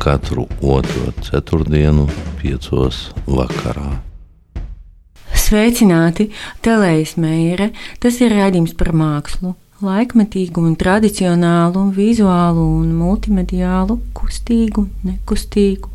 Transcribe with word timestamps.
katru 0.00 0.46
otro 0.64 1.12
ceturtdienu, 1.20 2.06
piecos 2.40 3.10
vakarā. 3.28 3.98
Sveicināti! 5.36 6.30
Telējas 6.64 7.18
mēra, 7.20 7.68
tas 8.00 8.16
ir 8.24 8.32
raidījums 8.32 8.72
par 8.80 8.94
mākslu. 8.96 9.52
Laikmetīgu 9.84 10.64
un 10.64 10.74
tradicionālu, 10.80 11.86
vizuālu 11.96 12.64
un 12.80 12.90
multimediālu, 12.96 13.98
kustīgu, 14.16 14.86
nekustīgu, 15.04 15.92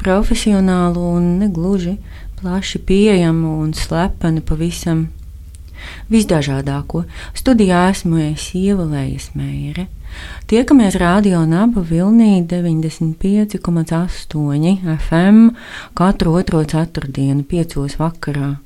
profesionālu 0.00 1.08
un 1.16 1.34
negluži, 1.40 1.96
plaši 2.40 2.80
pieejamu 2.84 3.58
un 3.64 3.72
slepenu 3.76 4.44
pavisam 4.44 5.06
visdažādāko. 6.12 7.06
Studijā 7.36 7.86
esmu 7.94 8.20
es 8.30 8.50
ievēlējies 8.56 9.32
mēra. 9.38 9.88
Tiekamies 10.48 10.96
radio 10.96 11.44
Naba 11.46 11.84
Vilnī 11.84 12.40
95,8 12.48 14.96
FM 14.96 15.52
katru 15.94 16.32
otro 16.40 16.64
ceturtdienu, 16.64 17.44
5 17.44 17.98
vakarā. 18.00 18.56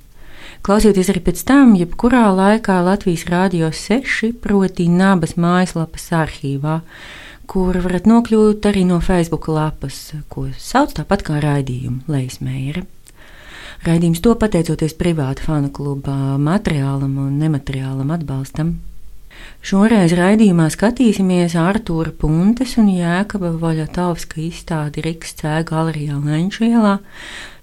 Klausieties 0.62 1.10
arī 1.10 1.18
pēc 1.26 1.42
tam, 1.42 1.74
jebkurā 1.74 2.30
laikā 2.30 2.78
Latvijas 2.86 3.26
Rādio 3.26 3.66
6, 3.74 4.30
proti 4.44 4.86
Nabas 4.86 5.34
mājaslapas 5.34 6.06
arhīvā, 6.14 6.86
kur 7.50 7.74
varat 7.82 8.06
nokļūt 8.06 8.62
arī 8.70 8.86
no 8.86 9.02
Facebook 9.02 9.50
lapas, 9.50 10.14
ko 10.30 10.54
sauc 10.54 10.94
tāpat 10.94 11.26
kā 11.26 11.42
raidījumu 11.42 12.06
Leismēra. 12.06 12.86
Raidījums 13.82 14.22
to 14.22 14.38
pateicoties 14.38 14.94
privāta 14.94 15.42
fanu 15.42 15.74
kluba 15.74 16.38
materiālam 16.38 17.18
un 17.18 17.42
nemateriālam 17.42 18.14
atbalstam. 18.14 18.91
Šoreiz 19.62 20.10
raidījumā 20.18 20.66
skatīsimies 20.74 21.54
Artūra 21.54 22.10
Puntes 22.18 22.74
un 22.82 22.88
Jēkaba 22.90 23.52
Vaļotovska 23.62 24.40
izstādi 24.42 25.04
Riks 25.06 25.36
C. 25.38 25.60
galerijā 25.68 26.18
Lenču 26.18 26.66
ielā. 26.66 26.98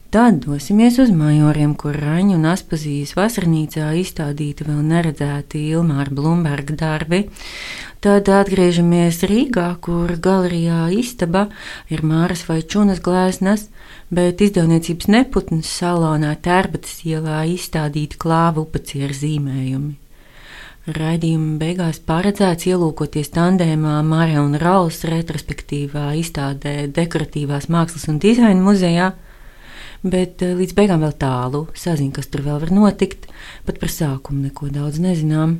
Tad 0.09 0.39
dosimies 0.42 0.95
uz 1.03 1.11
majoriem, 1.14 1.76
kur 1.78 1.94
Raņu 1.94 2.39
un 2.39 2.48
Aspazijas 2.50 3.11
vasarnīcā 3.14 3.92
izstādīti 4.00 4.66
vēl 4.66 4.80
neredzēti 4.88 5.61
Ilmāra 5.70 6.09
Blumberga 6.09 6.73
darbi. 6.80 7.20
Tad 8.02 8.31
atgriežamies 8.33 9.22
Rīgā, 9.30 9.67
kur 9.86 10.16
galerijā 10.17 10.88
istaba 10.98 11.45
ir 11.94 12.02
Māras 12.02 12.42
vai 12.50 12.64
Čunas 12.64 13.04
glēsnes, 13.06 13.67
bet 14.09 14.42
izdevniecības 14.42 15.11
neputnas 15.14 15.78
salonā 15.78 16.33
Tērbatas 16.42 17.04
ielā 17.06 17.44
izstādīti 17.54 18.17
klāva 18.17 18.66
upacieru 18.66 19.14
zīmējumi. 19.14 19.98
Raidījuma 20.95 21.58
beigās 21.62 22.00
paredzēts 22.02 22.66
ielūkoties 22.70 23.30
tandēmā 23.36 24.00
Marija 24.08 24.42
un 24.42 24.56
Rauls 24.58 25.04
retrospektīvā 25.06 26.08
izstādē 26.18 26.88
Dekoratīvās 26.95 27.68
mākslas 27.70 28.08
un 28.09 28.18
dizaina 28.23 28.62
muzejā 28.64 29.12
bet 30.03 30.44
eh, 30.45 30.55
līdz 30.58 30.75
beigām 30.78 31.03
vēl 31.03 31.14
tālu. 31.19 31.66
Sazinu, 31.78 32.14
kas 32.16 32.30
tur 32.31 32.44
vēl 32.45 32.59
var 32.64 32.72
notikt, 32.73 33.28
pat 33.67 33.80
par 33.82 33.92
sākumu 33.93 34.48
neko 34.48 34.70
daudz 34.73 34.99
nezinām. 35.04 35.60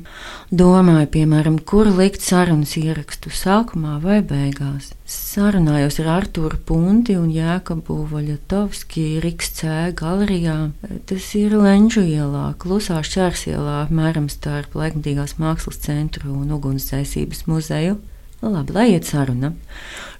Domāju, 0.50 1.08
piemēram, 1.16 1.58
kur 1.66 1.90
likt 1.92 2.24
sarunas 2.24 2.76
ierakstu 2.80 3.32
sākumā 3.34 3.98
vai 4.04 4.20
beigās. 4.24 4.92
Sarunājos 5.10 5.98
ar 6.04 6.12
Arturu 6.20 6.60
Punti 6.66 7.16
un 7.18 7.32
Jēkabu 7.34 7.96
Vaļatovski 8.12 9.18
Rikstē 9.24 9.90
galerijā. 9.98 10.58
Tas 11.10 11.32
ir 11.38 11.56
Lenžu 11.58 12.04
ielā, 12.06 12.52
klusā 12.62 13.00
šķērsielā, 13.06 13.80
apmēram 13.88 14.30
starp 14.30 14.76
laikmatīgās 14.78 15.36
mākslas 15.42 15.82
centru 15.82 16.36
un 16.38 16.54
ugunsdzēsības 16.54 17.48
muzeju. 17.50 17.98
Labi, 18.40 18.72
lai 18.72 18.86
iet 18.94 19.04
saruna. 19.04 19.50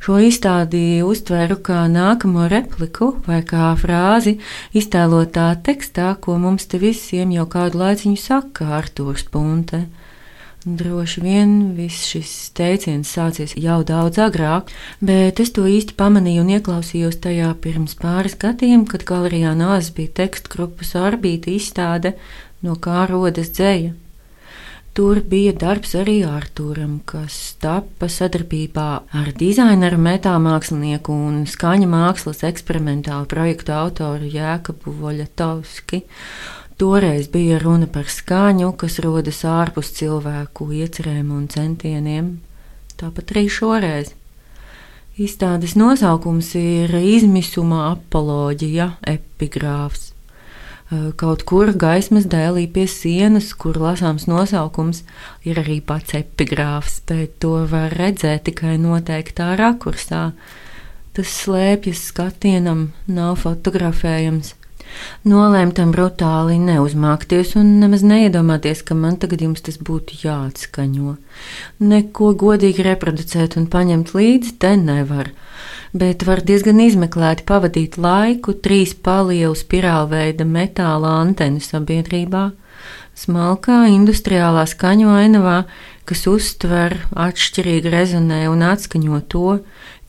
Šo 0.04 0.18
izstādi 0.20 1.00
uztvēru 1.04 1.56
kā 1.64 1.86
nākamo 1.88 2.50
repliku 2.52 3.14
vai 3.24 3.38
kā 3.48 3.70
frāzi 3.80 4.34
iztēlotā 4.76 5.46
tekstā, 5.64 6.10
ko 6.20 6.36
mums 6.42 6.68
te 6.68 6.80
visiem 6.82 7.32
jau 7.32 7.46
kādu 7.48 7.80
laiciņu 7.80 8.20
saka 8.20 8.68
Artūrs 8.80 9.24
Punte. 9.32 9.86
Droši 10.64 11.22
vien 11.24 11.54
viss 11.72 12.10
šis 12.12 12.34
teiciens 12.52 13.08
sācies 13.08 13.56
jau 13.56 13.78
daudz 13.88 14.20
agrāk, 14.20 14.68
bet 15.00 15.40
es 15.40 15.54
to 15.56 15.64
īsti 15.64 15.96
pamanīju 15.96 16.44
un 16.44 16.52
ieklausījos 16.58 17.16
tajā 17.24 17.54
pirms 17.64 17.96
pāris 17.96 18.36
gadiem, 18.36 18.84
kad 18.84 19.08
galerijā 19.08 19.54
nāzes 19.56 19.94
bija 19.96 20.12
tekstu 20.20 20.52
grupas 20.58 20.92
orbīta 21.00 21.48
izstāde, 21.56 22.18
no 22.60 22.76
kā 22.76 23.08
rodas 23.08 23.48
dzēja. 23.56 23.96
Tur 24.90 25.20
bija 25.22 25.52
darbs 25.54 25.92
arī 25.94 26.16
Arturam, 26.26 26.96
kas 27.06 27.34
tapa 27.62 28.08
sadarbībā 28.10 28.86
ar 29.20 29.28
dizaineru, 29.38 30.00
metālmākslinieku 30.02 31.14
un 31.14 31.44
skaņa 31.46 31.86
mākslas 31.92 32.42
eksperimentālu 32.48 33.28
projektu 33.30 33.76
autoru 33.76 34.26
Jēkabu 34.26 34.96
Voļatovski. 34.98 36.02
Toreiz 36.80 37.30
bija 37.30 37.60
runa 37.62 37.86
par 37.86 38.10
skaņu, 38.10 38.72
kas 38.82 38.98
rodas 39.04 39.44
ārpus 39.46 39.92
cilvēku 39.94 40.72
iecerēm 40.82 41.30
un 41.38 41.46
centieniem. 41.52 42.32
Tāpat 42.98 43.30
arī 43.36 43.46
šoreiz. 43.46 44.14
Izstādes 45.20 45.76
nosaukums 45.78 46.50
ir 46.58 46.98
izmisuma 46.98 47.92
apoloģija, 47.92 48.96
epigrāfs. 49.06 50.09
Eh, 50.90 51.10
kaut 51.14 51.44
kur 51.46 51.68
gaismas 51.78 52.24
dēlī 52.26 52.64
pie 52.74 52.88
sienas, 52.90 53.52
kur 53.54 53.76
lasāms 53.78 54.24
nosaukums, 54.26 55.04
ir 55.46 55.60
arī 55.62 55.76
pats 55.86 56.16
epigrāfs, 56.18 56.96
bet 57.06 57.36
to 57.38 57.60
var 57.70 57.94
redzēt 57.94 58.48
tikai 58.48 58.74
noteiktā 58.82 59.52
rakursā. 59.60 60.32
Tas 61.14 61.30
slēpjas 61.44 62.02
skatienam, 62.10 62.88
nav 63.06 63.38
fotografējams. 63.44 64.56
Nolēmu 65.30 65.76
tam 65.78 65.92
brutāli 65.94 66.58
neuzmākties 66.58 67.54
un 67.60 67.76
nemaz 67.78 68.02
neiedomāties, 68.02 68.82
ka 68.82 68.96
man 68.98 69.14
tagad 69.22 69.44
jums 69.46 69.62
tas 69.62 69.78
būtu 69.78 70.18
jāatskaņo. 70.24 71.14
Neko 71.86 72.32
godīgi 72.34 72.88
reproducēt 72.88 73.54
un 73.60 73.70
paņemt 73.70 74.10
līdzi 74.18 74.56
te 74.58 74.74
nevar 74.80 75.30
bet 75.92 76.24
var 76.26 76.42
diezgan 76.46 76.80
izmeklēti 76.82 77.44
pavadīt 77.48 77.98
laiku 77.98 78.54
trīs 78.54 78.94
palielu 78.94 79.56
spirālveida 79.58 80.46
metāla 80.46 81.16
antenu 81.20 81.62
sabiedrībā, 81.64 82.50
smalkā 83.18 83.82
industriālā 83.90 84.64
skaņu 84.70 85.10
ainavā, 85.12 85.64
kas 86.06 86.26
uztver, 86.30 86.96
atšķirīgi 87.14 87.90
rezonē 87.92 88.44
un 88.50 88.62
atskaņo 88.66 89.20
to, 89.30 89.58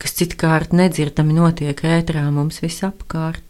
kas 0.02 0.16
citkārt 0.18 0.74
nedzirdami 0.74 1.34
notiek 1.36 1.78
ētrā 1.78 2.24
mums 2.30 2.62
visapkārt. 2.62 3.44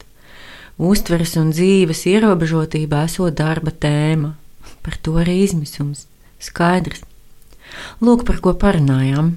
Uztveres 0.83 1.37
un 1.41 1.53
dzīves 1.53 2.07
ierobežotībā 2.11 3.05
esot 3.07 3.37
darba 3.39 3.71
tēma, 3.71 4.35
par 4.83 4.97
to 5.05 5.19
arī 5.21 5.43
izmisums. 5.45 6.07
Skaidrs. 6.43 7.05
Lūk, 8.03 8.25
par 8.29 8.41
ko 8.45 8.53
parunājām. 8.59 9.37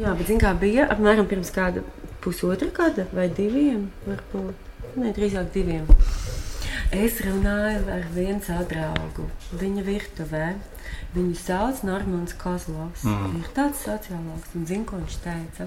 Jā, 0.00 0.12
bet 0.16 0.28
zināmā 0.28 0.52
mērā 0.52 0.52
bija 0.60 0.86
apmēram 0.94 1.26
pirms 1.30 1.50
kāda 1.54 1.82
pusotra 2.24 2.68
gada 2.74 3.06
vai 3.12 3.28
diviem, 3.32 3.88
varbūt 4.06 4.96
ne, 5.00 5.12
drīzāk 5.16 5.50
diviem. 5.54 5.88
Es 6.90 7.20
runāju 7.22 7.84
ar 7.94 8.06
vienu 8.10 8.40
savu 8.42 8.66
draugu. 8.70 9.28
Viņa 9.54 9.84
virtuvē. 9.86 10.46
Viņu 11.14 11.36
sauc 11.38 11.82
Normāns 11.86 12.34
Kozlovs. 12.38 13.04
Mm. 13.06 13.36
Ir 13.40 13.50
tāds 13.54 13.82
sociālāks 13.86 14.56
un 14.58 14.66
zina, 14.66 14.86
ko 14.86 14.98
viņš 14.98 15.18
teica. 15.22 15.66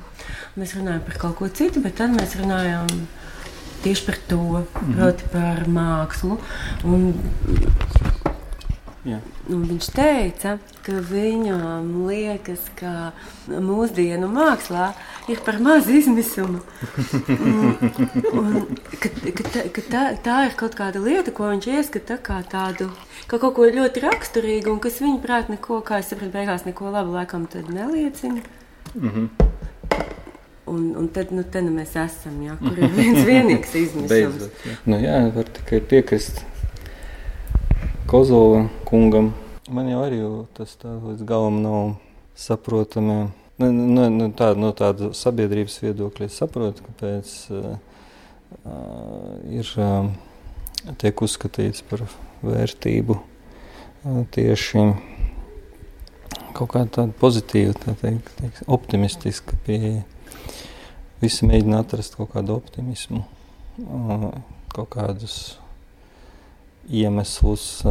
Mēs 0.59 0.75
runājam 0.75 1.05
par 1.07 1.19
kaut 1.21 1.37
ko 1.39 1.47
citu, 1.47 1.83
bet 1.83 1.95
tad 1.99 2.15
mēs 2.15 2.35
runājam 2.39 2.91
tieši 3.83 4.05
par 4.07 4.19
to, 4.27 4.41
mm. 4.59 4.93
proti 4.97 5.31
par 5.31 5.63
mākslu. 5.71 6.39
Un 6.87 7.13
viņš 9.03 9.87
teica, 9.91 10.57
ka 10.85 10.99
viņam 11.09 11.89
liekas, 12.07 12.63
ka 12.79 13.11
mūsdienu 13.47 14.29
mākslā 14.31 14.93
ir 15.31 15.41
par 15.43 15.59
maz 15.63 15.89
izmisuma. 15.91 16.61
un, 18.39 18.63
ka, 18.95 19.11
ka, 19.11 19.43
tā, 19.43 19.65
ka 19.75 19.83
tā, 19.89 20.03
tā 20.23 20.37
ir 20.47 20.55
kaut 20.59 20.77
kāda 20.79 21.03
lieta, 21.03 21.33
ko 21.35 21.51
viņš 21.51 21.67
ieskata 21.73 22.17
kā 22.23 22.39
tādu, 22.47 22.87
kā 23.27 23.41
kaut 23.41 23.57
ko 23.59 23.67
ļoti 23.67 24.05
raksturīgu, 24.05 24.71
un 24.71 24.79
kas 24.83 25.01
viņa 25.03 25.19
prāt 25.25 25.51
neko, 25.51 25.81
kā 25.83 25.99
es 25.99 26.13
sapratu, 26.13 26.31
beigās 26.37 26.63
neko 26.67 26.93
labu 26.95 27.17
laikam 27.17 27.47
tad 27.51 27.67
neliecina. 27.73 28.39
Mm 28.95 29.09
-hmm. 29.09 29.29
Un, 30.65 30.95
un 30.95 31.07
tad 31.07 31.31
nu, 31.31 31.43
te, 31.43 31.61
nu, 31.61 31.71
mēs 31.75 31.91
esam, 32.05 32.39
jā, 32.41 32.55
kur 32.59 32.79
ir 32.79 32.89
viens 32.95 33.19
vienīgs 33.27 33.75
izmisums. 33.75 34.09
Beidzot, 34.09 34.65
jā. 34.65 34.75
Nu, 34.85 34.97
jā, 34.97 35.19
var 35.35 35.43
tikai 35.43 35.81
piekrist 35.81 36.45
Kozova 38.13 38.67
kungam. 38.85 39.31
Man 39.73 39.87
jau 39.89 40.03
arī 40.05 40.19
tas 40.53 40.75
tā 40.77 40.91
līdz 41.01 41.23
galam 41.25 41.55
nav 41.63 41.95
saprotami. 42.37 43.15
Nu, 43.57 43.69
nu, 43.73 44.03
nu, 44.13 44.27
tā, 44.37 44.51
no 44.53 44.69
tāda 44.77 45.07
sabiedrības 45.17 45.79
viedokļa 45.81 46.27
es 46.29 46.37
saprotu, 46.37 46.85
kāpēc 46.85 47.31
uh, 47.57 47.71
ir 49.49 49.71
uh, 49.81 50.11
tiek 51.01 51.23
uzskatīts 51.25 51.81
par 51.89 52.05
vērtību 52.45 53.17
uh, 53.17 54.21
tieši 54.37 54.85
kaut 56.53 56.69
kāda 56.75 56.93
tāda 56.99 57.17
pozitīva, 57.17 57.73
tā 57.81 57.97
teikt, 57.97 58.29
teikt, 58.37 58.61
optimistiska 58.77 59.57
pieeja. 59.65 60.05
Visi 61.25 61.49
mēģina 61.49 61.81
atrast 61.81 62.21
kaut 62.21 62.35
kādu 62.37 62.59
optimismu, 62.61 63.25
kaut 64.77 64.93
kādus 64.99 65.41
iemeslus 66.89 67.83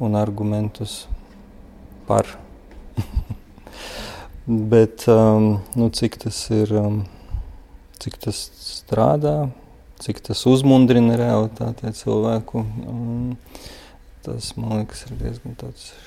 un 0.00 0.14
argumentus 0.18 1.06
par. 2.08 2.26
Bet 4.72 5.04
nu, 5.06 5.88
cik 5.94 6.16
tas 6.24 6.38
ir, 6.54 6.72
cik 8.00 8.16
tas 8.24 8.40
strādā, 8.64 9.50
cik 10.00 10.22
tas 10.30 10.46
uzmundrina 10.48 11.18
realitātē 11.20 11.92
cilvēku. 11.96 12.64
Um, 12.88 13.36
Tas 14.20 14.50
man 14.52 14.82
liekas, 14.82 15.06
ir 15.08 15.14
diezgan 15.16 15.54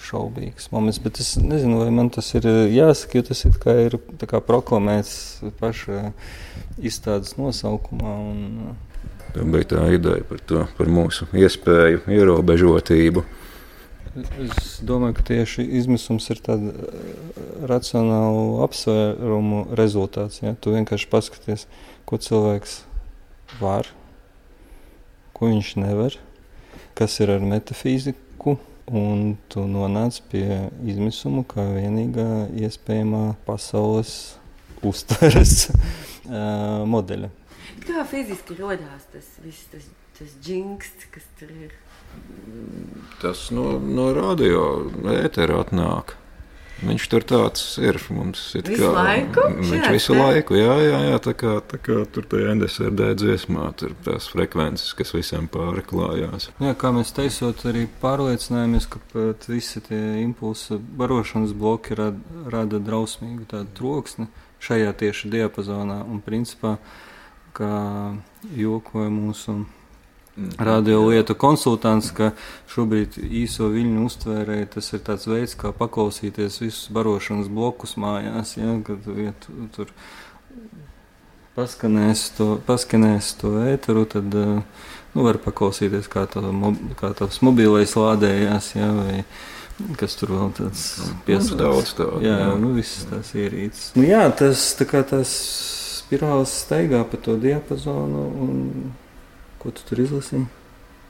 šaubīgs 0.05 0.67
moments. 0.69 1.00
Bet 1.01 1.17
es 1.17 1.31
nezinu, 1.41 1.79
vai 1.81 1.89
man 1.89 2.11
tas 2.13 2.27
ir 2.38 2.45
jāsaka, 2.69 3.17
jo 3.17 3.23
tas 3.31 3.41
ir, 3.47 3.55
ir 3.88 3.95
proklamēts 4.45 5.15
pašā 5.57 6.11
izstādes 6.77 7.33
nosaukumā. 7.39 8.13
Un... 8.29 8.44
Eh, 8.69 8.92
tā 9.33 9.45
bija 9.56 9.69
tā 9.75 9.85
ideja 9.95 10.25
par, 10.30 10.41
to, 10.50 10.65
par 10.77 10.91
mūsu 10.91 11.27
iespēju 11.33 12.03
ierobežotību. 12.18 13.25
Es 14.44 14.75
domāju, 14.85 15.18
ka 15.18 15.25
tieši 15.31 15.65
izmisums 15.80 16.30
ir 16.30 16.41
tāds 16.45 16.69
eh, 16.69 17.07
racionāls 17.69 18.62
apsvērumu 18.68 19.63
rezultāts. 19.80 20.44
Ja? 20.44 20.53
Tu 20.62 20.75
vienkārši 20.75 21.09
paskaties, 21.09 21.65
ko 22.06 22.21
cilvēks 22.21 22.83
var, 23.62 23.89
ko 25.33 25.50
viņš 25.50 25.74
nevar 25.81 26.21
kas 26.94 27.19
ir 27.19 27.31
ar 27.33 27.41
metafiziku, 27.41 28.57
un 28.88 29.36
tu 29.50 29.63
nonāc 29.69 30.19
pie 30.29 30.68
izmisuma 30.86 31.45
kā 31.47 31.65
vienīgā 31.74 32.27
iespējamā 32.65 33.33
pasaules 33.47 34.36
uztveres 34.83 35.69
uh, 35.69 36.83
modeļa. 36.94 37.31
Kā 37.88 38.03
fiziski 38.07 38.57
radās 38.59 39.07
tas 39.13 39.30
viss, 39.44 39.69
tas, 39.71 39.88
tas 40.18 40.35
džingsts, 40.44 41.09
kas 41.13 41.30
tur 41.39 41.51
ir? 41.51 41.77
Tas 43.21 43.47
no, 43.56 43.77
no 43.80 44.12
radio 44.15 44.68
ētera 45.18 45.63
atnāk. 45.63 46.18
Viņš 46.83 47.06
tur 47.12 47.24
tāds 47.24 47.62
ir. 47.80 47.97
Mums 48.12 48.41
ir 48.57 48.65
visu 48.68 48.81
kā, 48.81 48.91
laiku? 48.97 49.44
Viņš 49.56 49.85
visu 49.94 50.15
laiku, 50.18 50.57
jā, 50.57 50.74
jā, 50.83 50.97
jā 51.07 51.19
tā 51.24 51.33
kā, 51.38 51.53
tā 51.69 51.80
kā 51.80 52.01
tur 52.12 52.25
tajā 52.30 52.56
NDSRD 52.57 53.12
dziesmā, 53.21 53.69
tur 53.80 53.94
tās 54.03 54.27
frekvences, 54.33 54.91
kas 54.97 55.13
visiem 55.15 55.47
pārklājās. 55.51 56.50
Jā, 56.63 56.74
kā 56.79 56.91
mēs 56.95 57.13
teicot, 57.15 57.63
arī 57.69 57.86
pārliecinājāmies, 58.01 58.89
ka 58.91 59.00
pat 59.13 59.47
visi 59.51 59.83
tie 59.86 60.01
impulsu 60.24 60.81
barošanas 61.00 61.56
bloki 61.56 61.95
rada, 62.00 62.44
rada 62.51 62.81
drausmīgu 62.83 63.47
tādu 63.53 63.71
troksni 63.79 64.27
šajā 64.63 64.91
tieši 65.00 65.31
diapazonā 65.31 66.01
un 66.09 66.19
principā, 66.25 66.77
kā 67.55 67.77
jokoja 68.57 69.11
mūsu 69.13 69.63
radiolietu 70.57 71.35
konsultants, 71.38 72.09
ka 72.15 72.31
šobrīd 72.73 73.19
īso 73.21 73.69
viļņu 73.73 74.07
uztvērē 74.07 74.57
tas 74.73 74.89
ir 74.95 75.03
tāds 75.05 75.27
veids, 75.29 75.53
kā 75.59 75.73
paklausīties 75.77 76.57
visus 76.63 76.89
barošanas 76.94 77.51
blokus 77.53 77.95
mājās, 78.01 78.55
ja, 78.57 78.73
kad 78.85 79.05
viet, 79.05 79.47
tur 79.75 79.94
paskanēs 81.57 82.31
to, 82.38 82.50
paskanēs 82.65 83.35
to 83.41 83.55
ēteru, 83.61 84.07
tad 84.09 84.33
nu, 84.33 84.63
var 85.21 85.38
paklausīties, 85.44 86.09
kā, 86.09 86.25
tā, 86.25 86.41
kā 87.00 87.13
tavs 87.19 87.44
mobilais 87.45 87.94
lādējās, 88.00 88.73
ja, 88.79 88.89
vai 88.97 89.21
kas 90.00 90.17
tur 90.17 90.33
vēl 90.33 90.51
tāds 90.57 90.89
piesaucams. 91.27 91.61
Daudz 91.61 91.94
tādu. 91.97 92.25
Jā, 92.25 92.39
jā. 92.41 92.51
Nu, 92.61 92.73
visas 92.77 93.05
tās 93.09 93.33
ierīces. 93.38 93.94
Nu, 93.97 94.05
jā, 94.09 94.25
tas 94.38 94.65
tā 94.79 94.89
kā 94.89 95.05
tās 95.05 95.33
spirāls 96.03 96.53
staigā 96.65 97.01
pa 97.09 97.17
to 97.23 97.39
diapazonu 97.41 98.27
un 98.44 98.59
Ko 99.63 99.71
tu 99.71 99.85
tur 99.88 100.01
izlasīji? 100.03 100.44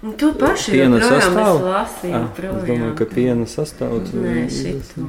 Nu, 0.04 0.12
to 0.20 0.28
pašu 0.38 0.76
piena 0.76 1.00
sastāv. 1.02 1.62
Lasīju, 1.64 2.18
ah, 2.20 2.26
es 2.36 2.66
domāju, 2.68 2.90
ka 3.00 3.06
piena 3.10 3.48
sastāv. 3.50 3.96
Nē, 4.14 4.44
šitu. 4.52 5.06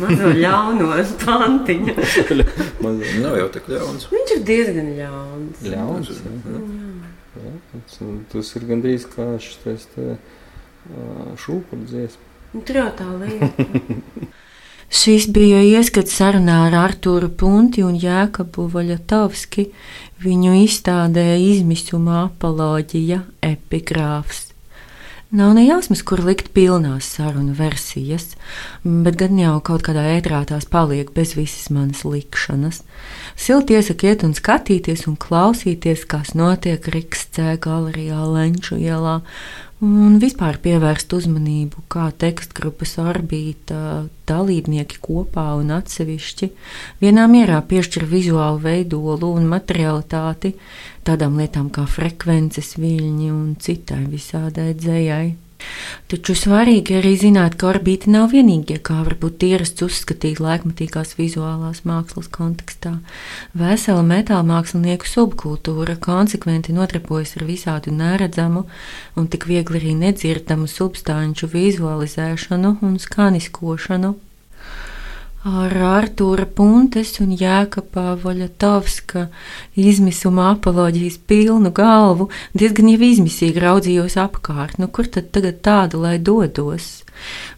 Mazo 0.00 0.32
ļauno 0.34 0.88
pantiņu. 1.20 1.94
Nav 3.22 3.36
jau 3.38 3.46
tik 3.54 3.68
ļauns. 3.70 4.08
Viņš 4.10 4.32
ir 4.34 4.42
diezgan 4.48 4.88
ļauns. 4.96 5.62
Ļauns, 5.68 6.10
jā. 6.16 6.32
jā. 6.56 6.64
jā. 7.44 7.54
Tas, 7.70 8.00
tas 8.32 8.52
ir 8.58 8.66
gandrīz 8.72 9.06
kā 9.12 9.28
šis 9.46 9.86
te 9.92 10.08
šūpuļu 11.44 11.90
dziesma. 11.92 12.32
Nu, 12.56 12.64
tur 12.66 12.80
jau 12.80 12.88
tā 12.98 13.06
lieta. 13.20 13.68
Šis 14.86 15.26
bija 15.34 15.58
ieskats 15.66 16.14
sarunā 16.14 16.60
ar 16.68 16.76
Artūru 16.78 17.32
Punti 17.34 17.82
un 17.82 17.96
Jēkabu 17.98 18.68
Vaļatovski 18.70 19.66
viņu 20.22 20.52
izstādē 20.62 21.32
izmisuma 21.42 22.20
apoloģija 22.28 23.24
epigrāfs. 23.42 24.46
Nav 25.34 25.56
nejausmas, 25.58 26.04
kur 26.06 26.20
likt 26.22 26.52
pilnās 26.54 27.08
sarunu 27.16 27.50
versijas, 27.58 28.36
bet 28.84 29.16
gan 29.18 29.40
jau 29.40 29.56
kaut 29.66 29.82
kādā 29.82 30.04
ētrā 30.14 30.44
tās 30.46 30.68
paliek 30.70 31.10
bez 31.16 31.34
visas 31.34 31.66
manas 31.74 32.04
likšanas. 32.06 32.84
Silti 33.34 33.74
iesakiet 33.74 34.22
un 34.22 34.36
skatīties 34.38 35.02
un 35.10 35.18
klausīties, 35.18 36.06
kas 36.06 36.30
notiek 36.38 36.86
Rikscē 36.94 37.56
galerijā 37.58 38.22
Lenču 38.22 38.78
ielā, 38.78 39.18
un 39.84 40.16
vispār 40.22 40.56
pievērst 40.64 41.12
uzmanību, 41.12 41.84
kā 41.92 42.08
tekstgrupas 42.16 42.96
orbīta 43.02 44.06
dalībnieki 44.28 45.00
kopā 45.04 45.50
un 45.60 45.74
atsevišķi 45.76 46.50
vienā 47.02 47.26
mierā 47.28 47.60
piešķir 47.68 48.06
vizuālu 48.08 48.62
veidolu 48.64 49.34
un 49.36 49.48
materialitāti 49.50 50.54
tādām 51.06 51.36
lietām 51.40 51.68
kā 51.70 51.84
frekvences, 51.86 52.76
viļņi 52.80 53.32
un 53.32 53.50
citai 53.60 54.04
visādai 54.10 54.72
dzējai. 54.74 55.34
Taču 56.06 56.36
svarīgi 56.38 57.00
arī 57.00 57.16
zināt, 57.18 57.56
ka 57.58 57.70
orbīti 57.72 58.12
nav 58.14 58.30
vienīgie, 58.30 58.76
kā 58.78 59.00
varbūt 59.06 59.42
ierasts 59.48 59.82
uzskatīt 59.86 60.38
laikmatīgās 60.42 61.16
vizuālās 61.18 61.82
mākslas 61.88 62.28
kontekstā. 62.30 62.92
Vesela 63.58 64.04
metāla 64.06 64.46
mākslinieku 64.46 65.08
subkultūra 65.10 65.96
konsekventi 65.98 66.76
notrapojas 66.76 67.34
ar 67.40 67.46
visādu 67.48 67.94
neredzamu 67.96 68.66
un 69.16 69.26
tik 69.32 69.48
viegli 69.50 69.82
arī 69.82 69.96
nedzirdamu 70.04 70.70
substanču 70.70 71.50
vizualizēšanu 71.56 72.76
un 72.86 73.00
skaniskošanu 73.02 74.14
ar 75.46 75.74
Artūra 75.78 76.42
Puntes 76.58 77.12
un 77.22 77.30
Jēkabā 77.38 78.16
Voļatovska 78.18 79.28
izmisuma 79.78 80.48
apoloģijas 80.56 81.20
pilnu 81.30 81.70
galvu 81.74 82.26
diezgan 82.58 82.90
jau 82.90 82.98
izmisīgi 83.06 83.62
raudzījos 83.62 84.16
apkārt, 84.18 84.80
nu 84.82 84.90
kur 84.90 85.06
tad 85.06 85.30
tagad 85.36 85.60
tādu, 85.62 86.02
lai 86.02 86.16
dodos? 86.18 87.04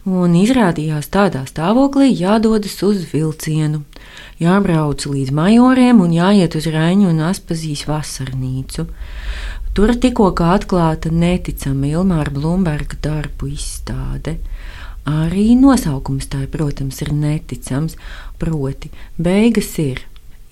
Un 0.05 0.37
izrādījās 0.37 1.09
tādā 1.09 1.41
stāvoklī 1.49 2.11
jādodas 2.13 2.77
uz 2.85 3.01
vilcienu, 3.09 3.81
jābrauc 4.39 5.09
līdz 5.09 5.33
majoriem 5.41 6.05
un 6.05 6.13
jāiet 6.13 6.55
uz 6.59 6.69
Raņu 6.69 7.09
un 7.09 7.25
Aspazīs 7.31 7.87
vasarnīcu. 7.89 8.85
Tur 9.73 9.95
tikko 9.97 10.29
atklāta 10.45 11.09
neticama 11.09 11.89
Ilmāra 11.89 12.37
Blumberga 12.37 13.01
darbu 13.01 13.49
izstāde– 13.57 14.37
Arī 15.07 15.53
nosaukums 15.55 16.27
tā, 16.29 16.43
protams, 16.51 16.99
ir 17.01 17.13
neticams, 17.15 17.95
proti, 18.41 18.91
beigas 19.17 19.71
ir. 19.81 20.03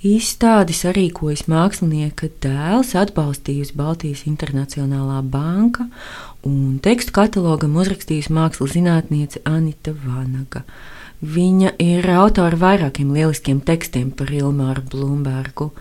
Izstādi 0.06 0.76
sarīkojas 0.78 1.48
mākslinieka 1.50 2.30
dēls, 2.44 2.94
atbalstījusi 2.96 3.74
Baltijas 3.76 4.28
Internacionālā 4.30 5.24
banka 5.26 5.88
un 6.46 6.78
tekstu 6.86 7.16
katalogam 7.16 7.80
uzrakstījusi 7.82 8.36
mākslas 8.38 8.76
zinātniece 8.78 9.42
Anita 9.50 9.96
Vanaga. 10.04 10.62
Viņa 11.18 11.72
ir 11.82 12.06
autora 12.14 12.60
vairākiem 12.62 13.10
lieliskiem 13.16 13.64
tekstiem 13.66 14.12
par 14.14 14.30
Ilmāru 14.30 14.84
Blūmbergu, 14.86 15.72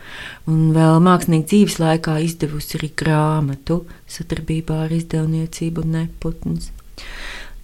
un 0.49 0.70
vēl 0.73 0.96
mākslinieka 1.04 1.50
dzīves 1.52 1.76
laikā 1.82 2.16
izdevusi 2.25 2.80
arī 2.80 2.88
grāmatu 2.96 3.82
sadarbībā 4.08 4.87
ar 4.87 4.96
izdevniecību 4.96 5.85
Neputns. 5.92 6.73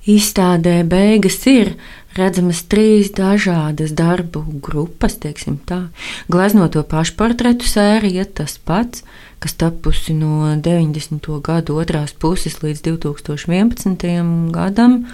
Izstādē 0.03 0.81
beigas 0.83 1.37
ir 1.47 1.77
redzamas 2.17 2.65
trīs 2.67 3.13
dažādas 3.15 3.93
darbu 3.95 4.43
grupas, 4.59 5.15
teiksim 5.23 5.61
tā. 5.63 5.93
Gleznoto 6.27 6.83
pašportretu 6.83 7.69
sērija 7.71 8.27
tas 8.27 8.57
pats, 8.59 9.05
kas 9.39 9.55
tapusi 9.55 10.17
no 10.19 10.51
90. 10.59 11.31
gadu 11.47 11.79
otrās 11.79 12.13
puses 12.19 12.59
līdz 12.65 12.83
2011. 12.89 14.51
gadam. 14.51 15.05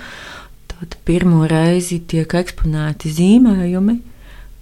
Tad 0.72 0.96
pirmo 1.04 1.44
reizi 1.50 2.00
tiek 2.00 2.32
eksponēti 2.40 3.12
zīmējumi, 3.12 4.00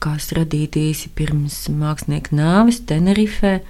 kas 0.03 0.33
radīti 0.35 0.89
īsi 0.91 1.11
pirms 1.15 1.69
mākslinieka 1.71 2.35
nāves 2.35 2.83
Tenerifē. 2.83 3.61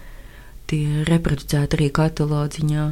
Tie 0.67 1.05
reproducēti 1.05 1.77
arī 1.77 1.93
kataloģiņā. 1.95 2.87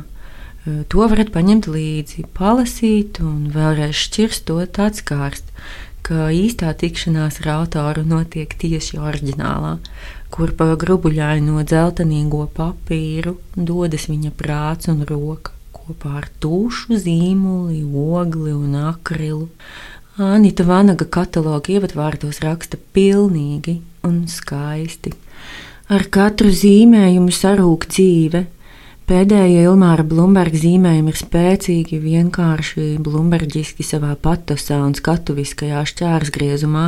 To 0.64 1.08
varat 1.10 1.28
paņemt 1.28 1.66
līdzi, 1.68 2.22
palasīt 2.32 3.18
un 3.20 3.50
vēlreiz 3.52 3.98
šķirstot 4.00 4.78
atskārst, 4.80 5.50
ka 6.04 6.30
īstā 6.32 6.70
tikšanās 6.80 7.42
ar 7.42 7.50
autoru 7.58 8.04
notiek 8.08 8.48
tieši 8.60 8.96
oriģinālā, 8.96 9.74
kur 10.32 10.54
pa 10.56 10.70
grubuļaino 10.80 11.60
dzeltenīgo 11.68 12.46
papīru 12.56 13.36
dodas 13.56 14.08
viņa 14.08 14.32
prāts 14.40 14.88
un 14.92 15.04
roka 15.08 15.52
kopā 15.74 16.14
ar 16.22 16.30
tūšu, 16.40 16.96
zīmoli, 17.02 17.82
ogli 17.84 18.56
un 18.56 18.78
akrilu. 18.86 19.50
Anita 20.16 20.64
Vanaga 20.64 21.04
kataloga 21.04 21.74
ievadvārdos 21.74 22.40
raksta 22.40 22.80
pilnīgi 22.96 23.80
un 24.06 24.22
skaisti. 24.30 25.12
Ar 25.92 26.06
katru 26.08 26.48
zīmējumu 26.54 27.34
sarūk 27.34 27.84
dzīve, 27.92 28.46
Pēdējie 29.04 29.66
Ilmāra 29.68 30.00
Blūmberga 30.08 30.56
zīmējumi 30.56 31.12
ir 31.12 31.18
spēcīgi, 31.20 31.98
vienkārši 32.00 32.84
blūmberģiski 33.04 33.84
savā 33.84 34.14
patosā 34.16 34.78
un 34.80 34.94
skatuviskajā 34.96 35.82
šķērsgriezumā 35.90 36.84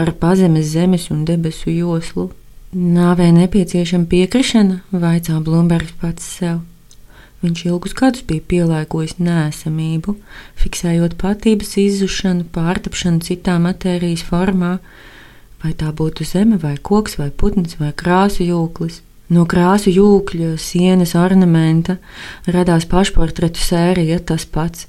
ar 0.00 0.12
pazemes 0.22 0.70
zemes 0.72 1.10
un 1.12 1.26
debesu 1.28 1.74
joslu. 1.74 2.30
Nāvē 2.72 3.28
nepieciešama 3.36 4.08
piekrišana, 4.08 4.78
vaicā 4.96 5.36
Blūmbergs 5.44 5.92
pats 6.00 6.32
sev. 6.38 6.62
Viņš 7.44 7.66
ilgus 7.68 7.98
gadus 8.00 8.24
bija 8.24 8.48
pielāgojis 8.48 9.18
nēsamību, 9.20 10.16
fiksējot 10.56 11.20
patības 11.20 11.76
izzušanu, 11.84 12.48
pārtapšanu 12.56 13.20
citā 13.28 13.60
matērijas 13.60 14.24
formā, 14.24 14.78
vai 15.60 15.76
tā 15.76 15.92
būtu 15.92 16.24
zeme, 16.24 16.56
vai 16.64 16.78
koks, 16.80 17.20
vai 17.20 17.28
putns, 17.28 17.76
vai 17.76 17.92
krāsu 17.92 18.48
jūklis. 18.48 19.02
No 19.32 19.46
krāsu 19.48 19.88
jūkļa, 19.88 20.56
sienas 20.60 21.14
ornamenta 21.16 21.96
radās 22.52 22.84
pašportretu 22.90 23.62
sērija 23.64 24.18
tas 24.28 24.44
pats. 24.44 24.88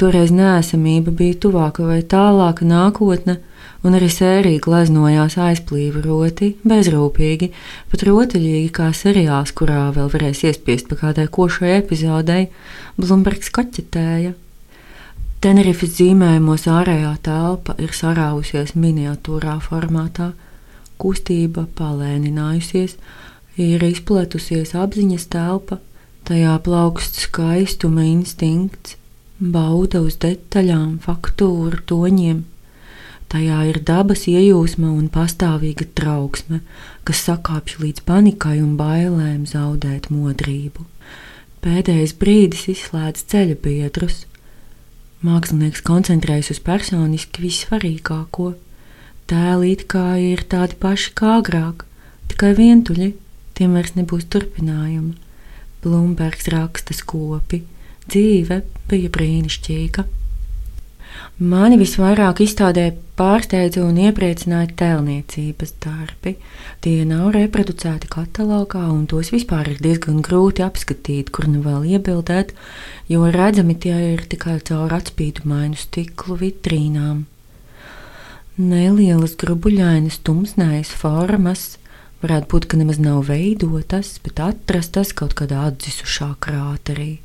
Toreiz 0.00 0.30
nēsamība 0.32 1.12
bija 1.12 1.36
tuvāka 1.42 1.84
vai 1.84 1.98
tālāka 2.06 2.64
nākotne, 2.64 3.36
un 3.84 3.98
arī 3.98 4.08
sērija 4.14 4.62
gleznojās 4.64 5.36
aizplīvoti, 5.42 6.52
bezrūpīgi, 6.70 7.50
pat 7.90 8.06
rotaļīgi 8.08 8.72
kā 8.78 8.88
seriāls, 8.94 9.52
kurā 9.58 9.88
vēl 9.94 10.08
varēs 10.14 10.46
iespiest 10.48 10.88
pa 10.88 10.98
kādai 11.02 11.28
košai 11.28 11.76
epizodei, 11.82 12.48
Blumbergs 12.96 13.52
kaķetēja. 13.54 14.32
Tenerifes 15.44 15.92
zīmējumos 15.98 16.64
ārējā 16.72 17.14
telpa 17.26 17.76
ir 17.78 17.92
sarāvusies 17.94 18.72
miniatūrā 18.74 19.60
formātā, 19.62 20.32
kustība 20.98 21.68
palēninājusies, 21.78 22.96
ir 23.58 23.82
izplatusies 23.84 24.74
apziņas 24.78 25.26
telpa, 25.32 25.80
tajā 26.28 26.54
plaukst 26.64 27.18
skaistuma 27.24 28.04
instinkts, 28.06 28.96
bauda 29.38 30.02
uz 30.02 30.18
detaļām, 30.22 30.98
faktūru, 31.04 31.82
toņiem. 31.86 32.44
Tajā 33.28 33.58
ir 33.68 33.78
dabas 33.84 34.24
iejūsma 34.30 34.88
un 34.88 35.10
pastāvīga 35.12 35.84
trauksme, 35.98 36.62
kas 37.04 37.26
sakāpj 37.26 37.82
līdz 37.82 38.04
panikai 38.08 38.56
un 38.62 38.78
bailēm 38.78 39.44
zaudēt 39.48 40.08
modrību. 40.08 40.86
Pēdējais 41.60 42.14
brīdis 42.16 42.64
izslēdz 42.72 43.26
ceļa 43.28 43.58
biedrus. 43.60 44.22
Mākslinieks 45.26 45.82
koncentrējas 45.84 46.52
uz 46.54 46.60
personiski 46.64 47.42
vissvarīgāko. 47.44 48.52
Tēli 49.28 49.74
it 49.74 49.84
kā 49.92 50.14
ir 50.22 50.46
tādi 50.48 50.78
paši 50.80 51.12
kā 51.18 51.34
agrāk, 51.42 51.84
tikai 52.30 52.54
vientuļi, 52.56 53.10
tiem 53.58 53.74
vairs 53.76 53.96
nebūs 53.98 54.28
turpinājuma. 54.32 55.16
Blūmbergs 55.82 56.48
raksta 56.54 56.94
skopi, 56.96 57.62
dzīve 58.10 58.62
bija 58.90 59.10
brīnišķīga. 59.14 60.06
Mani 61.38 61.76
visvairāk 61.78 62.40
izstādē 62.42 62.88
pārsteidza 63.18 63.84
un 63.86 63.98
iepriecināja 64.02 64.72
tēlniecības 64.80 65.72
darbi. 65.84 66.32
Tie 66.82 67.04
nav 67.06 67.30
reproducēti 67.36 68.10
katalogā, 68.10 68.82
un 68.90 69.06
tos 69.10 69.30
vispār 69.34 69.70
ir 69.72 69.78
diezgan 69.82 70.18
grūti 70.26 70.64
apskatīt, 70.66 71.30
kur 71.34 71.46
nu 71.50 71.62
vēl 71.62 71.86
iebildēt, 71.94 72.54
jo 73.10 73.30
redzami 73.34 73.78
tie 73.78 73.96
ir 74.12 74.26
tikai 74.30 74.58
caur 74.66 74.94
atspīdumainu 74.98 75.78
stiklu 75.78 76.38
vitrīnām. 76.42 77.26
Nelielas 78.58 79.36
grubuļainas, 79.38 80.18
tumsnējas 80.26 80.90
formas, 80.98 81.77
Varētu 82.18 82.50
būt, 82.50 82.66
ka 82.66 82.78
nemaz 82.80 82.98
nav 82.98 83.28
veidotas, 83.28 84.16
bet 84.24 84.40
atrastas 84.42 85.12
kaut 85.14 85.36
kādā 85.38 85.68
atdzisušā 85.68 86.32
krāterī. 86.42 87.20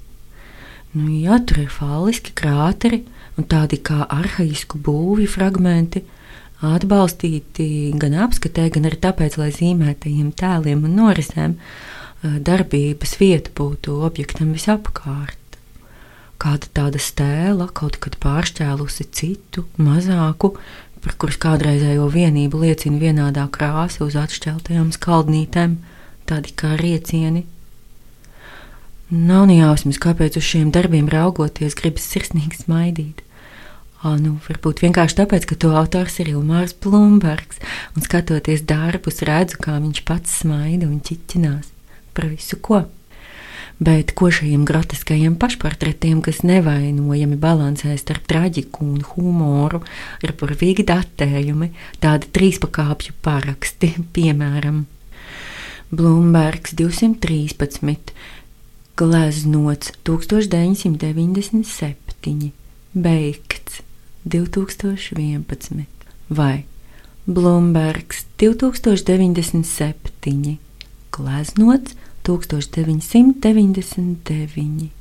Nu, 0.94 1.08
jā, 1.10 1.40
tur 1.42 1.64
ir 1.64 1.72
fāliski 1.74 2.36
krāteri 2.38 3.02
un 3.40 3.48
tādi 3.50 3.80
kā 3.82 4.04
arhaisku 4.06 4.78
būvju 4.86 5.32
fragmenti, 5.34 6.04
atbalstīti 6.64 7.66
gan 8.00 8.14
apskatē, 8.28 8.68
gan 8.76 8.86
arī 8.88 9.00
tāpēc, 9.02 9.40
lai 9.42 9.50
zīmētajiem 9.56 10.30
tēliem 10.38 10.86
un 10.86 10.94
norisēm 11.02 11.58
darbības 12.22 13.18
vieta 13.20 13.52
būtu 13.58 13.98
objektam 14.06 14.54
visapkārt. 14.56 15.40
Kāda 16.44 16.70
tāda 16.76 17.02
stēla 17.02 17.70
kaut 17.74 17.98
kad 18.04 18.16
pāršķēlusi 18.22 19.10
citu, 19.16 19.66
mazāku, 19.82 20.54
par 21.04 21.18
kuras 21.20 21.40
kādreizējo 21.42 22.08
vienību 22.12 22.62
liecina 22.64 23.02
vienādā 23.02 23.44
krāsa 23.52 24.06
uz 24.06 24.16
atšķeltajām 24.20 24.94
skaldnītēm, 24.96 25.76
tādi 26.30 26.56
kā 26.60 26.78
riecieni. 26.80 27.44
Nav 29.14 29.46
ne 29.50 29.60
jausmas, 29.60 30.00
kāpēc 30.02 30.40
uz 30.40 30.48
šiem 30.48 30.72
darbiem 30.74 31.12
raugoties, 31.12 31.76
gribas 31.78 32.08
sirsnīgi 32.10 32.64
smaidīt. 32.64 33.22
O, 34.04 34.16
nu, 34.20 34.34
varbūt 34.48 34.82
vienkārši 34.84 35.20
tāpēc, 35.22 35.46
ka 35.48 35.56
to 35.60 35.72
autors 35.80 36.18
ir 36.20 36.34
Ilmārs 36.34 36.74
Blūmbergs, 36.84 37.62
un 37.96 38.04
skatoties 38.04 38.66
darbus, 38.68 39.22
redzu, 39.28 39.62
kā 39.64 39.78
viņš 39.78 40.02
pats 40.08 40.42
smaida 40.42 40.90
un 40.90 41.00
ķiķinās 41.04 41.70
par 42.14 42.28
visu 42.32 42.60
ko 42.62 42.84
bet 43.80 44.12
ko 44.18 44.32
šiem 44.32 44.66
grotiskajiem 44.68 45.36
pašportretiem, 45.42 46.22
kas 46.26 46.44
nevainojami 46.46 47.38
balansē 47.40 47.98
starp 47.98 48.28
traģiku 48.30 48.86
un 48.86 49.02
humoru, 49.14 49.80
ir 50.24 50.32
burvīgi 50.40 50.84
datējumi, 50.90 51.68
tādi 52.04 52.26
trīspakāpju 52.36 53.12
paraksti, 53.26 53.88
piemēram, 54.16 54.78
Blūmbergs 55.94 56.72
213, 56.74 58.14
gleznots 58.98 59.92
1997, 60.06 62.52
beigts 62.94 63.82
2011 64.26 65.86
vai 66.34 66.66
Blūmbergs 67.28 68.26
2097, 68.42 70.58
gleznots 71.14 71.94
1999. 72.28 74.92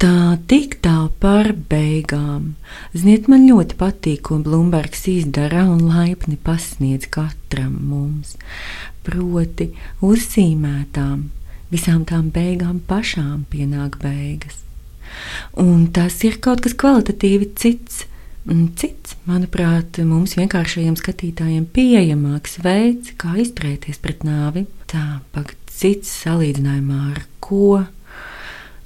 Tā 0.00 0.38
tik 0.48 0.78
tā 0.80 1.10
par 1.20 1.50
beigām. 1.68 2.54
Ziniet, 2.96 3.26
man 3.28 3.42
ļoti 3.44 3.76
patīk, 3.76 4.22
ko 4.30 4.38
Blūmbergs 4.40 5.02
izdara 5.12 5.66
un 5.68 5.82
laipni 5.90 6.38
pasniedz 6.40 7.04
katram 7.12 7.74
mums. 7.90 8.38
Proti, 9.04 9.66
uzzīmētām, 10.00 11.28
visām 11.68 12.08
tām 12.08 12.32
beigām 12.32 12.80
pašām 12.88 13.44
pienāk 13.52 14.00
beigas. 14.00 14.62
Un 15.60 15.90
tas 15.92 16.16
ir 16.24 16.40
kaut 16.40 16.64
kas 16.64 16.78
kvalitatīvi 16.80 17.52
cits. 17.60 18.06
Cits, 18.80 19.18
manuprāt, 19.28 20.00
mums 20.00 20.32
vienkāršajiem 20.40 20.96
skatītājiem 20.96 21.68
pieejamāks 21.76 22.56
veids, 22.64 23.12
kā 23.20 23.36
izturēties 23.44 24.00
pret 24.00 24.24
nāvi. 24.24 24.64
Tā, 24.90 25.20
pagaidi, 25.34 25.58
cits 25.70 26.10
salīdzinājumā 26.24 27.00
ar 27.12 27.20
ko? 27.42 27.84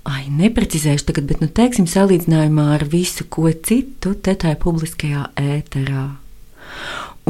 Ai, 0.05 0.27
neprecizēšu 0.29 1.09
tagad, 1.09 1.31
bet, 1.31 1.41
nu, 1.41 1.49
teiksim, 1.49 1.87
salīdzinājumā 1.89 2.67
ar 2.75 2.85
visu 2.93 3.25
ko 3.33 3.49
citu, 3.49 4.13
te 4.13 4.35
tajā 4.37 4.59
publiskajā 4.61 5.31
ēterā. 5.41 6.05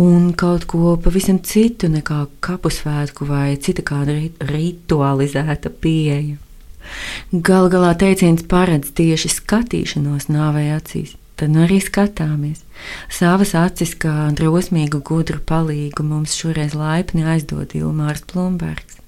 Un 0.03 0.33
kaut 0.35 0.67
ko 0.67 0.97
pavisam 0.99 1.39
citu 1.47 1.87
nekā 1.93 2.25
kapusvētku 2.43 3.29
vai 3.29 3.55
cita 3.63 3.85
kāda 3.87 4.17
ritualizēta 4.51 5.71
pieeja. 5.71 6.41
Galu 7.31 7.71
galā 7.71 7.93
teiciens 8.01 8.43
paredz 8.51 8.91
tieši 8.99 9.31
skatīšanos 9.39 10.27
nāvei 10.35 10.73
acīs. 10.75 11.15
Tad 11.35 11.51
nu 11.51 11.65
arī 11.65 11.81
skatāmies. 11.83 12.63
Savas 13.11 13.57
acis, 13.59 13.97
kā 13.99 14.31
drosmīgu, 14.39 15.01
gudru 15.03 15.41
palīgu, 15.43 16.07
mums 16.07 16.37
šoreiz 16.39 16.77
laipni 16.79 17.27
aizdod 17.27 17.75
Ilmārs 17.75 18.23
Plumbergs. 18.31 19.01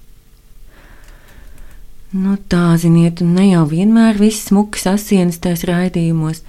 Nu, 2.16 2.36
tā 2.48 2.76
ziniet, 2.78 3.20
ne 3.20 3.48
jau 3.50 3.64
vienmēr 3.68 4.18
viss 4.18 4.46
smuks 4.48 4.86
asienas 4.88 5.40
tais 5.42 5.64
raidījumos, 5.66 6.44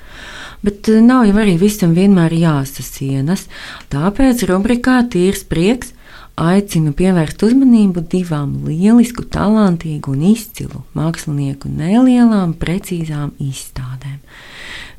bet 0.63 0.88
eh, 0.93 1.01
nav 1.03 1.25
jau 1.27 1.36
arī 1.41 1.57
visam 1.60 1.96
vienmēr 1.98 2.36
jāsasienas. 2.38 3.48
Tāpēc 3.91 4.46
rubrikā 4.48 5.01
Tīrs 5.12 5.43
prieks 5.50 5.91
aicinu 6.38 6.93
pievērst 6.93 7.41
uzmanību 7.43 8.05
divām 8.13 8.53
lielisku, 8.67 9.25
talantīgu 9.34 10.13
un 10.13 10.27
izcilu 10.29 10.84
mākslinieku 10.98 11.72
nelielām, 11.74 12.53
precīzām 12.62 13.34
izstādēm. 13.41 14.22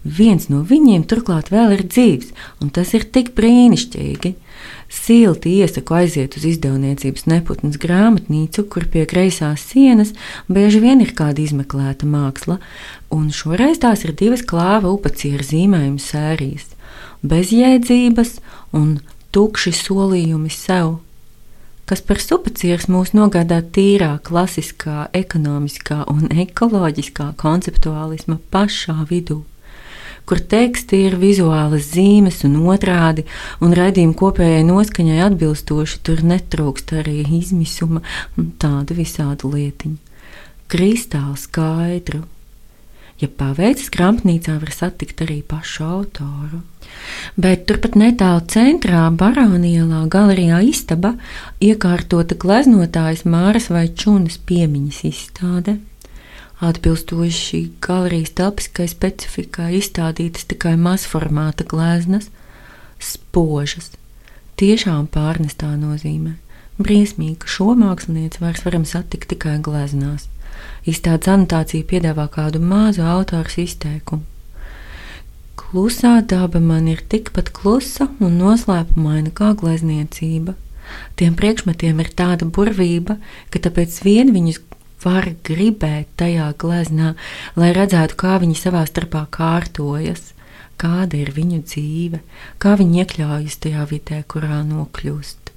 Viens 0.07 0.47
no 0.47 0.63
viņiem 0.63 1.03
turklāt 1.11 1.51
vēl 1.51 1.73
ir 1.75 1.83
dzīves, 1.91 2.31
un 2.63 2.71
tas 2.71 2.93
ir 2.95 3.03
tik 3.11 3.33
brīnišķīgi. 3.35 4.35
Silti 4.89 5.57
iesaku 5.59 5.97
aiziet 5.99 6.37
uz 6.39 6.45
izdevniecības 6.47 7.27
neputnas 7.27 7.77
grāmatnīcu, 7.83 8.65
kur 8.71 8.87
pie 8.89 9.05
kreisās 9.11 9.67
sienas 9.67 10.15
bieži 10.49 10.81
vien 10.81 11.03
ir 11.03 11.13
kāda 11.19 11.43
izmeklēta 11.43 12.07
māksla, 12.07 12.61
un 13.11 13.29
šoreiz 13.35 13.83
tās 13.83 14.07
ir 14.07 14.15
divas 14.15 14.47
klāva 14.47 14.89
upacieru 14.95 15.45
zīmējuma 15.45 15.99
sērijas- 15.99 16.71
bezjēdzības 17.31 18.39
un 18.73 19.01
tukši 19.35 19.75
solījumi 19.75 20.51
sev. 20.51 21.01
Kas 21.85 22.01
par 22.01 22.23
supacieru 22.23 22.87
mūs 22.95 23.15
nogādā 23.19 23.63
tīrā, 23.63 24.21
klasiskā, 24.23 25.09
ekonomiskā 25.13 26.05
un 26.07 26.29
ekoloģiskā 26.29 27.35
konceptuālisma 27.35 28.39
pašā 28.53 29.05
vidū 29.09 29.43
kur 30.29 30.41
teksti 30.53 31.05
ir 31.09 31.17
vizuālas 31.21 31.89
zīmes 31.95 32.43
un 32.45 32.59
otrādi, 32.69 33.25
un 33.65 33.73
raidījuma 33.77 34.17
kopējai 34.19 34.65
noskaņai 34.69 35.23
atbilstoši 35.31 36.03
tur 36.05 36.25
netrūkst 36.33 36.93
arī 37.01 37.23
izmisuma 37.41 38.05
un 38.37 38.53
tādu 38.61 38.99
visādu 38.99 39.55
lietiņu. 39.55 39.97
Kristāli 40.69 41.41
skaidru. 41.41 42.27
Ja 43.19 43.27
paveicas 43.35 43.89
grāmatnīcā, 43.91 44.61
var 44.61 44.71
satikt 44.71 45.25
arī 45.25 45.41
pašu 45.43 45.87
autoru. 45.89 46.61
Bet 47.35 47.65
turpat 47.67 47.97
netālu 47.99 48.45
centrā, 48.53 49.09
Baronielā, 49.11 50.05
galerijā 50.13 50.61
istaba, 50.69 51.17
iekārtota 51.59 52.39
gleznotājas 52.39 53.25
Māras 53.27 53.73
vai 53.75 53.89
Čunas 53.91 54.39
piemiņas 54.39 55.03
izstāde. 55.09 55.81
Atbilstoši 56.59 57.61
galerijas 57.79 58.33
telpiskai 58.35 58.89
specifikai 58.91 59.69
izstādītas 59.79 60.49
tikai 60.51 60.73
mazformāta 60.75 61.63
gleznas, 61.69 62.33
spožas, 62.99 63.93
tiešām 64.59 65.07
pārnestā 65.15 65.71
nozīmē. 65.79 66.35
Briesmīgi, 66.79 67.37
ka 67.43 67.51
šo 67.51 67.77
mākslinieci 67.79 68.43
vairs 68.43 68.65
varam 68.67 68.87
satikt 68.87 69.31
tikai 69.31 69.57
gleznās. 69.63 70.27
Izstādes 70.83 71.31
anotācija 71.31 71.87
piedāvā 71.87 72.27
kādu 72.35 72.59
mazu 72.63 73.07
autors 73.07 73.55
izteikumu. 73.63 74.27
Klusā 75.59 76.17
daba 76.27 76.59
man 76.63 76.87
ir 76.91 77.03
tikpat 77.13 77.51
klusa 77.55 78.09
un 78.19 78.39
noslēpumaina 78.41 79.31
kā 79.37 79.53
glezniecība. 79.59 80.55
Tiem 81.21 81.35
priekšmetiem 81.39 81.99
ir 82.03 82.11
tāda 82.19 82.47
burvība, 82.49 83.19
ka 83.53 83.61
tāpēc 83.67 83.99
vien 84.07 84.33
viņus 84.33 84.63
var 85.05 85.31
gribēt 85.47 86.11
tajā 86.21 86.51
gleznā, 86.59 87.15
lai 87.57 87.71
redzētu, 87.77 88.19
kā 88.19 88.39
viņi 88.43 88.59
savā 88.59 88.85
starpā 88.89 89.27
kārtojas, 89.35 90.33
kāda 90.79 91.19
ir 91.19 91.33
viņu 91.35 91.63
dzīve, 91.67 92.23
kā 92.63 92.75
viņi 92.79 93.03
iekļaujas 93.03 93.59
tajā 93.65 93.87
vidē, 93.91 94.23
kurā 94.31 94.63
nokļūst. 94.67 95.53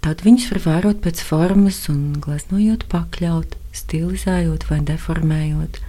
Tad 0.00 0.22
viņus 0.24 0.46
var 0.54 0.62
vērot 0.64 1.02
pēc 1.04 1.20
formas 1.20 1.82
un 1.92 2.16
gleznojot, 2.24 2.86
pakļaut, 2.88 3.56
stilizējot 3.76 4.64
vai 4.70 4.80
deformējot, 4.88 5.80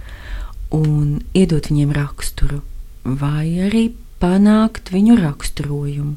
un 0.76 1.22
iedot 1.36 1.70
viņiem 1.70 1.94
raksturu, 1.96 2.60
vai 3.04 3.46
arī 3.66 3.86
panākt 4.22 4.92
viņu 4.92 5.16
raksturojumu. 5.22 6.16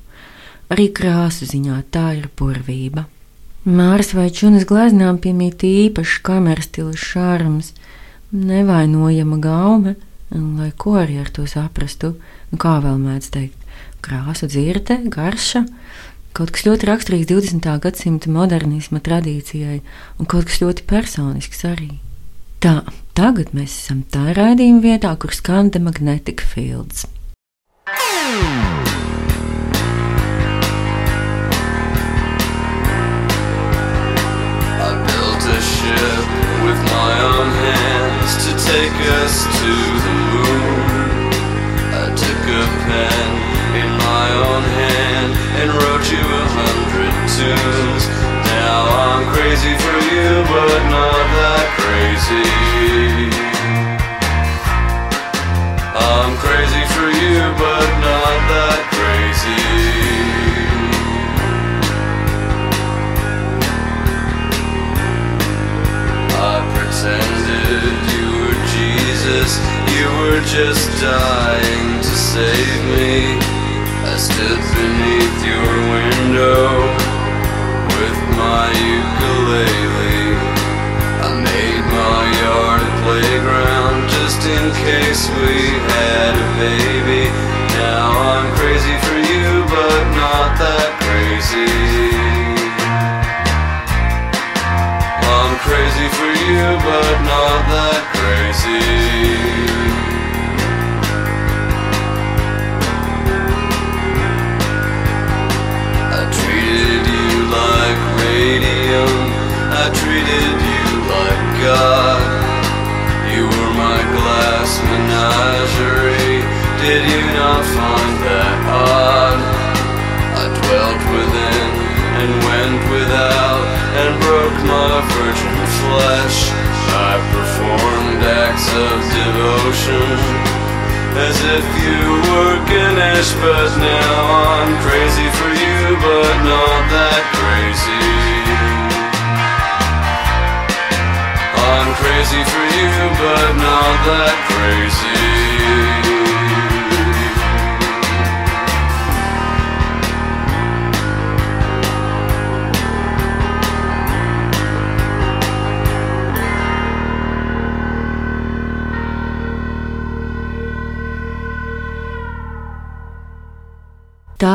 Arī 0.73 0.89
krāsu 0.97 1.47
ziņā 1.47 1.79
tā 1.93 2.09
ir 2.19 2.29
burvība. 2.37 3.05
Māras 3.65 4.11
vai 4.13 4.27
čunas 4.29 4.61
gleznām 4.69 5.17
piemīt 5.17 5.63
īpašs 5.65 6.19
kameras 6.25 6.67
stila 6.69 6.93
šārms, 6.93 7.71
nevainojama 8.29 9.39
gaume, 9.41 9.95
lai 10.29 10.69
ko 10.77 10.99
arī 11.01 11.17
ar 11.23 11.31
to 11.33 11.47
saprastu, 11.49 12.13
nu 12.51 12.59
kā 12.61 12.75
vēl 12.83 12.99
mēdz 13.01 13.31
teikt, 13.33 13.65
krāsa 14.05 14.45
dzirde, 14.45 14.99
garša, 15.09 15.63
kaut 16.37 16.53
kas 16.53 16.67
ļoti 16.67 16.91
raksturīgs 16.91 17.31
20. 17.33 17.71
gadsimta 17.81 18.29
modernisma 18.29 19.01
tradīcijai, 19.01 19.81
un 20.21 20.29
kaut 20.29 20.45
kas 20.51 20.61
ļoti 20.61 20.85
personisks 20.85 21.65
arī. 21.65 21.95
Tā, 22.61 22.83
tagad 23.17 23.49
mēs 23.57 23.73
esam 23.81 24.05
tā 24.13 24.29
raidījuma 24.37 24.85
vietā, 24.85 25.17
kur 25.17 25.33
skan 25.33 25.73
The 25.73 25.81
Magnetic 25.81 26.45
Fields. 26.45 27.07
take 27.85 28.94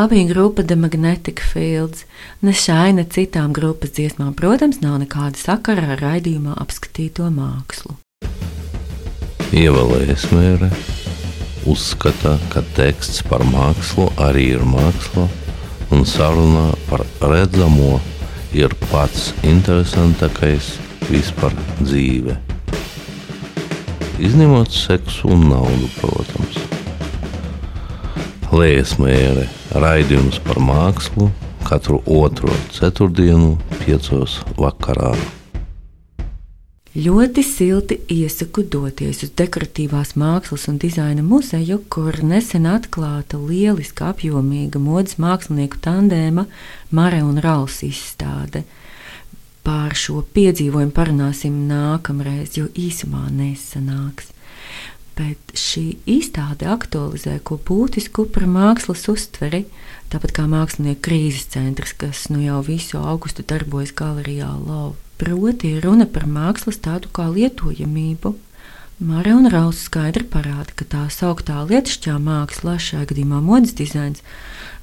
Tā 0.01 0.07
bija 0.09 0.31
grupa 0.31 0.63
The 0.65 0.77
Magnetic 0.81 1.43
Fields. 1.45 2.07
Ne 2.41 2.55
šai, 2.57 2.95
ne 2.97 3.03
citām 3.05 3.51
grupas 3.53 3.91
dziesmām, 3.99 4.31
protams, 4.33 4.79
nav 4.81 4.95
nekāda 5.03 5.37
sakara 5.37 5.91
ar 5.93 6.01
raidījumā 6.01 6.55
apskatīto 6.63 7.27
mākslu. 7.35 7.99
Ievēlējies 9.53 10.25
mērē, 10.33 10.71
uzskata, 11.69 12.39
ka 12.49 12.65
teksts 12.81 13.21
par 13.29 13.45
mākslu 13.45 14.09
arī 14.31 14.49
ir 14.55 14.65
māksla, 14.65 15.29
un 15.93 16.09
sarunā 16.09 16.71
par 16.89 17.05
redzamo 17.21 18.01
ir 18.57 18.73
pats 18.89 19.35
interesantākais 19.45 20.79
vispār 21.13 21.53
dzīve. 21.85 22.41
Izņemot 24.17 24.73
seksu 24.81 25.37
un 25.37 25.51
naudu, 25.53 25.93
protams. 26.01 26.80
Lēsmēre 28.51 29.45
raidījums 29.79 30.41
par 30.43 30.59
mākslu 30.59 31.29
katru 31.63 32.01
otro 32.11 32.51
ceturtdienu, 32.75 33.53
piecos 33.85 34.41
vakarā. 34.57 35.13
Ļoti 36.99 37.45
silti 37.47 38.01
iesaku 38.11 38.65
doties 38.67 39.23
uz 39.23 39.31
dekoratīvās 39.39 40.17
mākslas 40.19 40.67
un 40.73 40.81
dizaina 40.83 41.23
muzeju, 41.23 41.79
kur 41.95 42.19
nesen 42.27 42.67
atklāta 42.67 43.39
lieliska 43.39 44.11
apjomīga 44.11 44.83
modes 44.83 45.21
mākslinieku 45.23 45.79
tandēma 45.87 46.49
Mare 46.91 47.23
un 47.23 47.39
Rauls 47.39 47.85
izstāde. 47.87 48.65
Pār 49.63 49.95
šo 49.95 50.25
piedzīvojumu 50.35 50.91
parunāsim 50.99 51.69
nākamreiz, 51.71 52.59
jo 52.59 52.67
īsumā 52.75 53.29
nesanāks 53.31 54.35
bet 55.19 55.55
šī 55.59 55.85
izstāde 56.09 56.69
aktualizē 56.71 57.39
ko 57.45 57.59
būtisku 57.69 58.27
par 58.35 58.47
mākslas 58.51 59.07
uztveri, 59.13 59.65
tāpat 60.13 60.35
kā 60.37 60.47
mākslinieku 60.51 61.03
krīzes 61.09 61.49
centrs, 61.55 61.95
kas 61.97 62.29
nu 62.33 62.43
jau 62.45 62.61
visu 62.67 63.01
augustu 63.01 63.45
darbojas 63.47 63.95
galerijā 63.97 64.51
Love. 64.59 64.97
Proti, 65.21 65.75
runa 65.85 66.07
par 66.09 66.25
mākslas 66.25 66.81
tādu 66.81 67.11
kā 67.13 67.27
lietojamību. 67.29 68.33
Mara 69.01 69.35
un 69.37 69.49
Rausa 69.53 69.81
skaidri 69.87 70.25
parāda, 70.29 70.73
ka 70.77 70.85
tā 70.89 71.03
sauktā 71.13 71.61
lietišķā 71.69 72.17
māksla, 72.21 72.79
šajā 72.81 73.07
gadījumā 73.11 73.41
modes 73.45 73.73
dizains, 73.77 74.25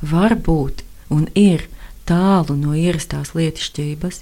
var 0.02 0.34
būt 0.38 0.84
un 1.13 1.28
ir 1.38 1.66
tālu 2.10 2.56
no 2.58 2.74
ierastās 2.78 3.34
lietišķības, 3.38 4.22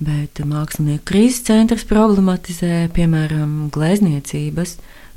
bet 0.00 0.40
mākslinieku 0.44 1.04
krīzes 1.08 1.44
centrs 1.48 1.84
problematizē 1.88 2.86
piemēram 2.96 3.68
glezniecības, 3.72 4.76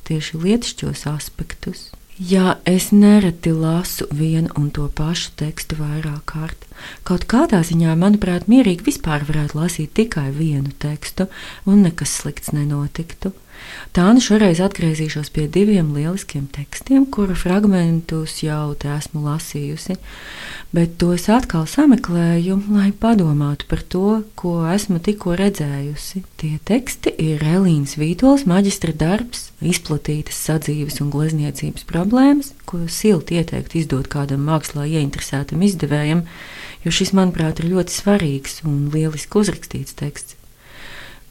tieši 0.10 0.42
lietišķos 0.44 1.06
aspektus. 1.14 1.90
Ja 2.20 2.58
es 2.68 2.90
nereti 2.92 3.54
lasu 3.56 4.04
vienu 4.12 4.50
un 4.60 4.68
to 4.76 4.90
pašu 4.92 5.32
tekstu 5.40 5.78
vairāk 5.80 6.26
kārt, 6.28 6.66
kaut 7.08 7.24
kādā 7.32 7.62
ziņā, 7.64 7.94
manuprāt, 7.96 8.50
mierīgi 8.52 8.90
vispār 8.90 9.24
varētu 9.24 9.56
lasīt 9.56 9.94
tikai 9.96 10.26
vienu 10.36 10.74
tekstu, 10.84 11.30
un 11.64 11.86
nekas 11.88 12.18
slikts 12.20 12.52
nenotiktu. 12.52 13.32
Tā 13.96 14.06
nu 14.14 14.22
šoreiz 14.22 14.60
atgriezīšos 14.62 15.32
pie 15.34 15.48
diviem 15.50 15.90
lieliskiem 15.96 16.46
tekstiem, 16.54 17.08
kuru 17.10 17.34
fragmentus 17.38 18.36
jau 18.44 18.76
esmu 18.78 19.24
lasījusi, 19.26 19.98
bet 20.76 20.96
tos 21.02 21.26
atkal 21.34 21.66
sameklēju, 21.70 22.60
lai 22.76 22.92
padomātu 22.94 23.66
par 23.72 23.82
to, 23.82 24.22
ko 24.40 24.54
esmu 24.70 25.02
tikko 25.02 25.34
redzējusi. 25.40 26.24
Tie 26.38 26.54
teksti 26.70 27.16
ir 27.26 27.44
Elīnas 27.44 27.98
Vītols 27.98 28.46
maģistra 28.50 28.94
darbs, 28.94 29.50
izplatītas 29.60 30.40
sadzīves 30.48 31.02
un 31.04 31.12
glezniecības 31.14 31.88
problēmas, 31.90 32.54
ko 32.70 32.86
silti 32.88 33.42
ieteiktu 33.42 33.82
izdot 33.82 34.10
kādam 34.12 34.46
mākslā 34.48 34.86
ieinteresētam 34.86 35.66
izdevējam, 35.66 36.28
jo 36.86 36.94
šis, 36.94 37.16
manuprāt, 37.18 37.60
ir 37.64 37.74
ļoti 37.74 38.00
svarīgs 38.00 38.62
un 38.70 38.86
lieliski 38.94 39.42
uzrakstīts 39.42 39.98
teksts. 40.00 40.39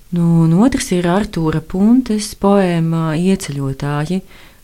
Nu, 0.08 0.40
un 0.40 0.54
otrs 0.64 0.86
ir 0.96 1.04
Artūra 1.04 1.60
Puntes 1.60 2.30
poēma 2.40 3.10
Ieceļotāji, 3.20 4.22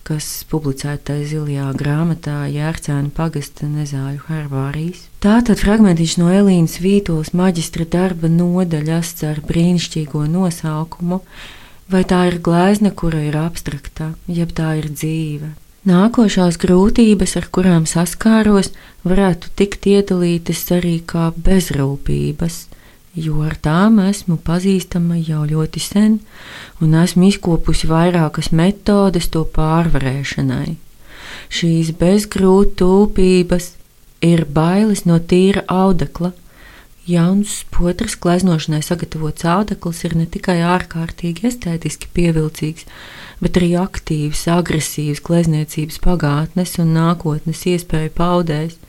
kas 0.08 0.28
publicēta 0.48 1.18
zilajā 1.20 1.66
grāmatā 1.76 2.46
Jērcēna 2.48 3.12
pagasta 3.12 3.68
nezāļu 3.68 4.22
harvārijas. 4.30 5.02
Tātad 5.20 5.60
fragmentiņš 5.60 6.16
no 6.22 6.30
Elīnas 6.32 6.78
Vītolas 6.80 7.34
maģistra 7.36 7.84
darba 7.84 8.32
nodaļas 8.32 9.12
ar 9.28 9.44
brīnišķīgo 9.44 10.24
nosaukumu, 10.32 11.20
vai 11.92 12.04
tā 12.08 12.24
ir 12.32 12.40
glezna, 12.40 12.94
kura 12.96 13.20
ir 13.28 13.36
abstrakta, 13.36 14.14
jeb 14.24 14.56
tā 14.56 14.78
ir 14.80 14.88
dzīve. 14.96 15.52
Nākošās 15.84 16.56
grūtības, 16.56 17.36
ar 17.36 17.52
kurām 17.52 17.84
saskāros, 17.84 18.72
varētu 19.04 19.52
tikt 19.60 19.92
iedalītas 19.92 20.70
arī 20.72 21.02
kā 21.04 21.34
bezrūpības– 21.36 22.62
jo 23.14 23.42
ar 23.46 23.54
tām 23.62 24.00
esmu 24.02 24.36
pazīstama 24.42 25.18
jau 25.22 25.44
ļoti 25.46 25.82
sen, 25.82 26.18
un 26.82 26.94
esmu 26.98 27.28
izkopusi 27.30 27.88
vairākas 27.90 28.50
metodes 28.50 29.30
to 29.30 29.44
pārvarēšanai. 29.54 30.74
Šīs 31.54 31.92
bezgrūtības 31.98 33.68
ir 34.24 34.44
bailes 34.56 35.04
no 35.06 35.20
tīra 35.20 35.64
audekla. 35.70 36.32
Jauns 37.04 37.58
potras 37.68 38.14
gleznošanai 38.16 38.80
sagatavots 38.82 39.44
audekls 39.44 40.00
ir 40.08 40.14
ne 40.16 40.24
tikai 40.24 40.62
ārkārtīgi 40.64 41.44
estētiski 41.50 42.08
pievilcīgs, 42.16 42.86
bet 43.44 43.60
arī 43.60 43.74
aktīvs, 43.76 44.46
agresīvs 44.48 45.20
glezniecības 45.26 46.00
pagātnes 46.00 46.78
un 46.80 46.94
nākotnes 46.96 47.66
iespēju 47.74 48.14
paudējs 48.16 48.80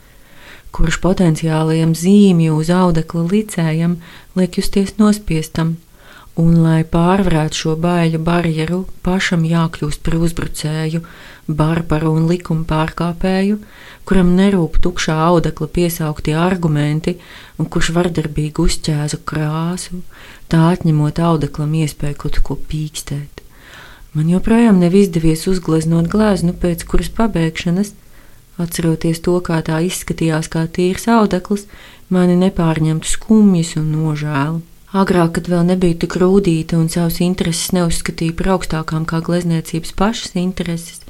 kurš 0.76 1.00
potenciālajam 1.04 1.94
zīmju 1.96 2.60
uz 2.60 2.70
audekla 2.74 3.24
licējam 3.32 3.96
liek 4.36 4.58
justies 4.60 4.98
nospiestam, 5.00 5.78
un, 6.36 6.58
lai 6.66 6.82
pārvarētu 6.84 7.62
šo 7.62 7.76
baiļu 7.80 8.20
barjeru, 8.28 8.82
pašam 9.06 9.46
jākļūst 9.48 10.04
par 10.04 10.18
uzbrucēju, 10.28 11.02
barbaru 11.48 12.12
un 12.18 12.28
likuma 12.28 12.68
pārkāpēju, 12.68 13.62
kuram 14.10 14.36
nerūp 14.36 14.82
tukšā 14.84 15.16
audekla 15.30 15.70
piesauktie 15.78 16.36
argumenti, 16.36 17.16
un 17.56 17.72
kurš 17.72 17.94
vardarbīgi 17.96 18.66
uzķēza 18.68 19.22
krāsu, 19.24 20.02
tā 20.52 20.66
atņemot 20.74 21.22
audeklam 21.24 21.76
iespēju 21.86 22.20
kaut 22.26 22.42
ko 22.44 22.60
pīkstēt. 22.60 23.46
Man 24.16 24.28
joprojām 24.32 24.80
nav 24.80 24.96
izdevies 24.96 25.44
uzgleznot 25.52 26.08
gleznu, 26.12 26.54
pēc 26.56 26.84
kuras 26.88 27.12
pabeigšanas 27.16 27.96
Atceroties 28.62 29.20
to, 29.20 29.36
kā 29.44 29.60
tā 29.68 29.82
izskatījās 29.84 30.48
kā 30.52 30.64
tīrs 30.72 31.10
audekls, 31.12 31.66
mani 32.10 32.38
nepārņemtu 32.40 33.10
skumjas 33.10 33.76
un 33.82 33.92
nožēlu. 33.96 34.62
Agrāk, 34.96 35.34
kad 35.36 35.50
vēl 35.52 35.66
nebija 35.68 35.98
tik 36.06 36.16
rūtīta 36.22 36.78
un 36.80 36.88
savas 36.88 37.18
intereses 37.20 37.74
neuzskatīja 37.76 38.36
par 38.40 38.54
augstākām 38.54 39.04
kā 39.10 39.20
glezniecības 39.26 39.92
pašas 40.00 40.38
intereses, 40.40 41.02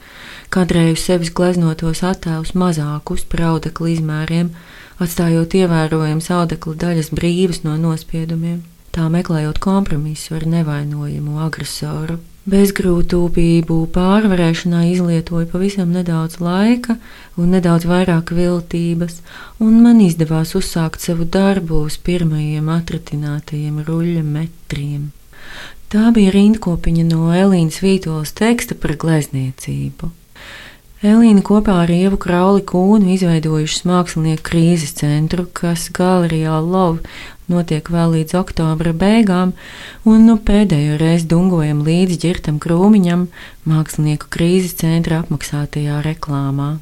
kadrēju 0.49 0.97
sevis 0.97 1.29
gleznotos 1.37 2.01
attēlus 2.01 2.55
mazākus 2.57 3.27
par 3.29 3.45
audekla 3.51 3.91
izmēriem, 3.93 4.49
atstājot 4.97 5.53
ievērojams 5.61 6.31
audekla 6.33 6.79
daļas 6.81 7.11
brīvas 7.13 7.61
no 7.67 7.75
nospiedumiem, 7.77 8.63
tā 8.95 9.05
meklējot 9.13 9.61
kompromisu 9.61 10.39
ar 10.39 10.47
nevainojamo 10.49 11.43
agresoru. 11.45 12.17
Bezgrūtūpību 12.45 13.75
pārvarēšanai 13.89 14.91
izlietoju 14.91 15.47
pavisam 15.49 15.89
nedaudz 15.95 16.37
laika 16.37 16.93
un 17.41 17.55
nedaudz 17.55 17.87
vairāk 17.89 18.35
viltības, 18.37 19.15
un 19.57 19.79
man 19.81 20.03
izdevās 20.05 20.53
uzsākt 20.59 21.01
savu 21.01 21.25
darbu 21.25 21.79
uz 21.87 21.97
pirmajiem 21.97 22.69
atratinātajiem 22.69 23.79
ruļļa 23.87 24.21
metriem. 24.27 25.07
Tā 25.89 26.11
bija 26.13 26.35
rindkopiņa 26.35 27.07
no 27.09 27.31
Elīnas 27.33 27.81
Vītolas 27.81 28.35
teksta 28.37 28.77
par 28.77 28.93
glezniecību. 29.01 30.11
Elīna 31.05 31.41
kopā 31.45 31.81
ar 31.83 31.91
Ievu 31.93 32.17
Krauli 32.21 32.61
Kūnu 32.65 33.09
izveidojušas 33.13 33.83
mākslinieku 33.89 34.45
krīzes 34.47 34.93
centru, 35.01 35.43
kas 35.49 35.89
galerijā 35.93 36.61
Love 36.61 37.01
notiek 37.51 37.89
vēl 37.91 38.17
līdz 38.17 38.37
oktobra 38.41 38.93
beigām, 38.95 39.53
un 40.07 40.25
nu 40.29 40.39
pēdējo 40.41 40.97
reizi 41.01 41.29
dungojam 41.31 41.83
līdz 41.85 42.19
ģirtam 42.25 42.59
krūmiņam 42.63 43.27
mākslinieku 43.69 44.31
krīzes 44.33 44.77
centra 44.81 45.23
apmaksātajā 45.25 46.01
reklāmā. 46.05 46.75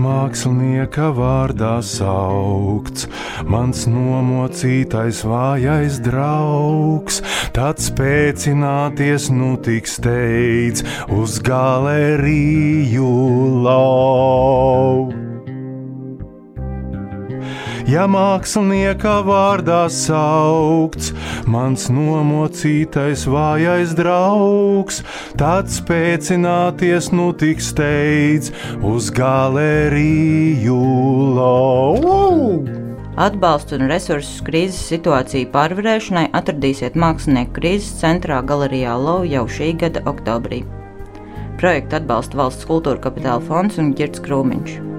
Mākslinieka 0.00 1.10
vārdā 1.16 1.74
saukts, 1.84 3.08
mans 3.44 3.84
nomocītais 3.90 5.20
vājais 5.28 6.00
draugs, 6.04 7.20
tad 7.56 7.82
spēcināties 7.84 9.28
nu 9.34 9.54
tik 9.60 9.90
steidz 9.90 10.86
uz 11.12 11.36
galeriju 11.44 13.12
lauku 13.68 15.23
ja 17.88 18.04
mākslinieka 18.10 19.18
vārdā 19.26 19.84
saukts, 19.92 21.12
mans 21.50 21.88
nomocītais 21.92 23.26
vājais 23.30 23.94
draugs, 23.98 25.02
tad 25.40 25.72
spēcināties 25.72 27.10
nu 27.14 27.32
tik 27.36 27.60
steidz 27.64 28.52
uz 28.84 29.10
galeriju 29.14 30.80
lau. 31.36 32.62
Atbalstu 33.14 33.76
un 33.78 33.86
resursus 33.86 34.40
krīzes 34.42 34.80
situāciju 34.90 35.46
pārvarēšanai 35.52 36.24
atradīsiet 36.34 36.96
Mākslinieku 36.98 37.60
krīzes 37.60 37.92
centrā 38.00 38.40
Galerijā 38.42 38.96
Lau 38.98 39.20
jau 39.22 39.44
šī 39.46 39.70
gada 39.84 40.02
oktobrī. 40.10 40.64
Projektu 41.60 42.00
atbalsta 42.00 42.40
Valsts 42.40 42.66
kultūra 42.66 42.98
kapitāla 43.04 43.44
fonds 43.46 43.78
un 43.78 43.94
Girts 43.94 44.24
Krūmiņš. 44.24 44.93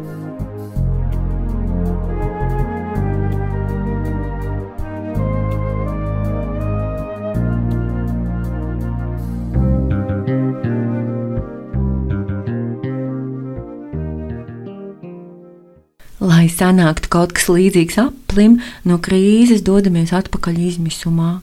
Lai 16.55 16.71
sanāktu 16.71 17.09
kaut 17.11 17.33
kas 17.35 17.49
līdzīgs 17.51 17.97
aplim, 17.99 18.61
no 18.87 18.95
krīzes 19.03 19.59
dodamies 19.67 20.13
atpakaļ 20.15 20.55
izmisumā. 20.69 21.41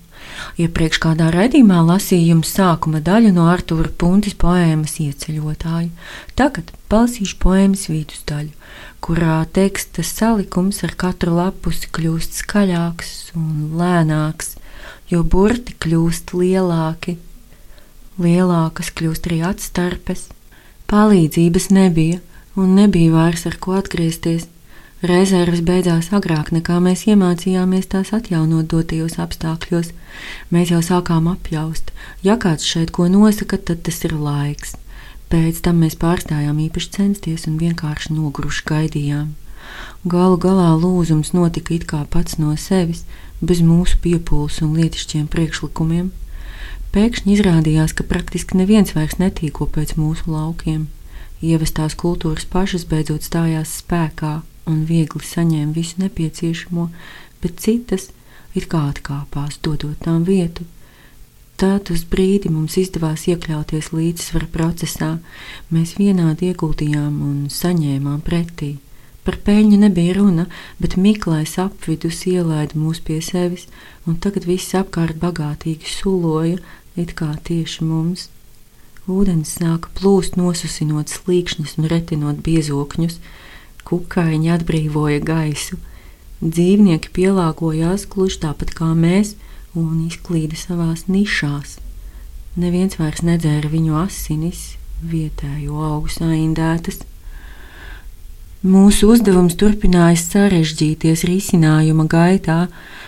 Iepriekš 0.57 1.01
kādā 1.05 1.27
raidījumā 1.35 1.83
lasīju 1.85 2.31
jums 2.31 2.53
sākuma 2.57 3.03
daļu 3.05 3.33
no 3.37 3.45
Artūra 3.53 3.91
Puntis 3.93 4.33
poēmas 4.33 4.97
ieceļotāja. 5.05 5.91
Tagad 6.33 6.71
palasīšu 6.89 7.37
poēmas 7.45 7.91
vidusdaļu, 7.91 8.55
kurā 9.05 9.43
teksta 9.53 10.01
salikums 10.01 10.81
ar 10.87 10.97
katru 10.97 11.37
lapusi 11.37 11.93
kļūst 11.93 12.41
skaļāks 12.41 13.13
un 13.37 13.77
lēnāks, 13.77 14.55
jo 15.13 15.21
burti 15.21 15.77
kļūst 15.77 16.33
lielāki. 16.33 17.19
Lielākas 18.17 18.89
kļūst 18.97 19.29
arī 19.29 19.43
atstarpes. 19.51 20.31
Palīdzības 20.89 21.69
nebija, 21.69 22.25
un 22.57 22.79
nebija 22.81 23.13
vairs 23.19 23.45
ar 23.53 23.61
ko 23.61 23.77
atgriezties. 23.77 24.49
Rezerves 25.03 25.65
beidzās 25.67 26.13
agrāk 26.15 26.53
nekā 26.55 26.77
mēs 26.79 27.01
iemācījāmies 27.11 27.89
tās 27.91 28.13
atjaunot 28.15 28.69
dotajos 28.71 29.17
apstākļos. 29.25 29.89
Mēs 30.55 30.71
jau 30.71 30.79
sākām 30.79 31.27
apjaust, 31.27 31.91
ja 32.23 32.37
kāds 32.39 32.63
šeit 32.63 32.93
ko 32.95 33.09
nosaka, 33.11 33.59
tad 33.59 33.83
tas 33.89 33.99
ir 34.07 34.15
laiks. 34.15 34.77
Pēc 35.33 35.59
tam 35.67 35.81
mēs 35.83 35.97
pārstājām 35.99 36.61
īpaši 36.69 36.93
censties 36.95 37.49
un 37.51 37.57
vienkārši 37.59 38.15
noguruši 38.15 38.63
gaidījām. 38.69 39.33
Galu 40.07 40.39
galā 40.39 40.69
lūzums 40.79 41.35
notika 41.35 41.75
it 41.75 41.89
kā 41.91 42.05
pats 42.07 42.39
no 42.39 42.55
sevis, 42.55 43.03
bez 43.43 43.59
mūsu 43.59 43.99
piepūles 44.07 44.61
un 44.63 44.79
lietišķiem 44.79 45.27
priekšlikumiem. 45.35 46.13
Pēkšņi 46.95 47.35
izrādījās, 47.41 47.97
ka 47.99 48.07
praktiski 48.07 48.63
neviens 48.63 48.95
vairs 48.95 49.19
netīko 49.19 49.67
pēc 49.67 49.97
mūsu 49.99 50.31
laukiem. 50.31 50.87
Ievestās 51.43 51.99
kultūras 51.99 52.47
pašas 52.47 52.87
beidzot 52.87 53.27
stājās 53.27 53.81
spēkā, 53.83 54.35
un 54.71 54.85
viegli 54.89 55.23
saņēma 55.27 55.73
visu 55.77 56.03
nepieciešamo, 56.03 56.89
bet 57.43 57.61
citas 57.63 58.11
it 58.55 58.69
kā 58.73 58.85
atkāpās, 58.93 59.59
dodot 59.65 59.99
tām 60.05 60.25
vietu. 60.29 60.67
Tad 61.63 61.93
uz 61.95 62.03
brīdi 62.09 62.51
mums 62.51 62.75
izdevās 62.81 63.29
iekļauties 63.31 63.93
līdzsvara 63.95 64.49
procesā. 64.51 65.11
Mēs 65.71 65.95
vienādi 65.99 66.51
ieguldījām 66.51 67.21
un 67.23 67.37
saņēmām 67.53 68.23
pretī. 68.27 68.73
Par 69.23 69.37
peļņu 69.47 69.79
nebija 69.79 70.17
runa, 70.17 70.49
bet 70.83 70.97
Miklais 70.99 71.55
apvidus 71.63 72.25
ielaida 72.27 72.75
mūs 72.75 72.99
pie 73.07 73.21
sevis, 73.23 73.69
un 74.07 74.17
tagad 74.19 74.49
viss 74.49 74.75
apkārt 74.75 75.21
bagātīgi 75.23 75.87
suloja, 75.87 76.59
it 76.99 77.15
kā 77.15 77.31
tieši 77.47 77.87
mums. 77.87 78.27
Ūdens 79.07 79.55
sāka 79.61 79.93
plūst, 79.99 80.35
nosusinot 80.39 81.15
slīkšņus 81.15 81.79
un 81.79 81.89
retinot 81.91 82.43
biezokņus 82.43 83.21
kukaiņi 83.89 84.53
atbrīvoja 84.57 85.23
gaisu. 85.25 85.79
Dzīvnieki 86.43 87.13
pielāgojās 87.15 88.09
gluži 88.11 88.41
tāpat 88.43 88.75
kā 88.75 88.91
mēs 88.99 89.37
un 89.79 90.05
izklīda 90.09 90.59
savās 90.59 91.07
nišās. 91.09 91.79
Neviens 92.59 92.99
vairs 93.01 93.23
nedzēra 93.25 93.71
viņu 93.73 93.97
asinis, 94.03 94.75
vietējo 95.01 95.79
augu 95.87 96.11
saindētas. 96.13 97.01
Mūsu 98.63 99.09
uzdevums 99.15 99.57
turpinājās 99.59 100.29
sarežģīties 100.35 101.25
risinājuma 101.27 102.05
gaitā, 102.11 102.59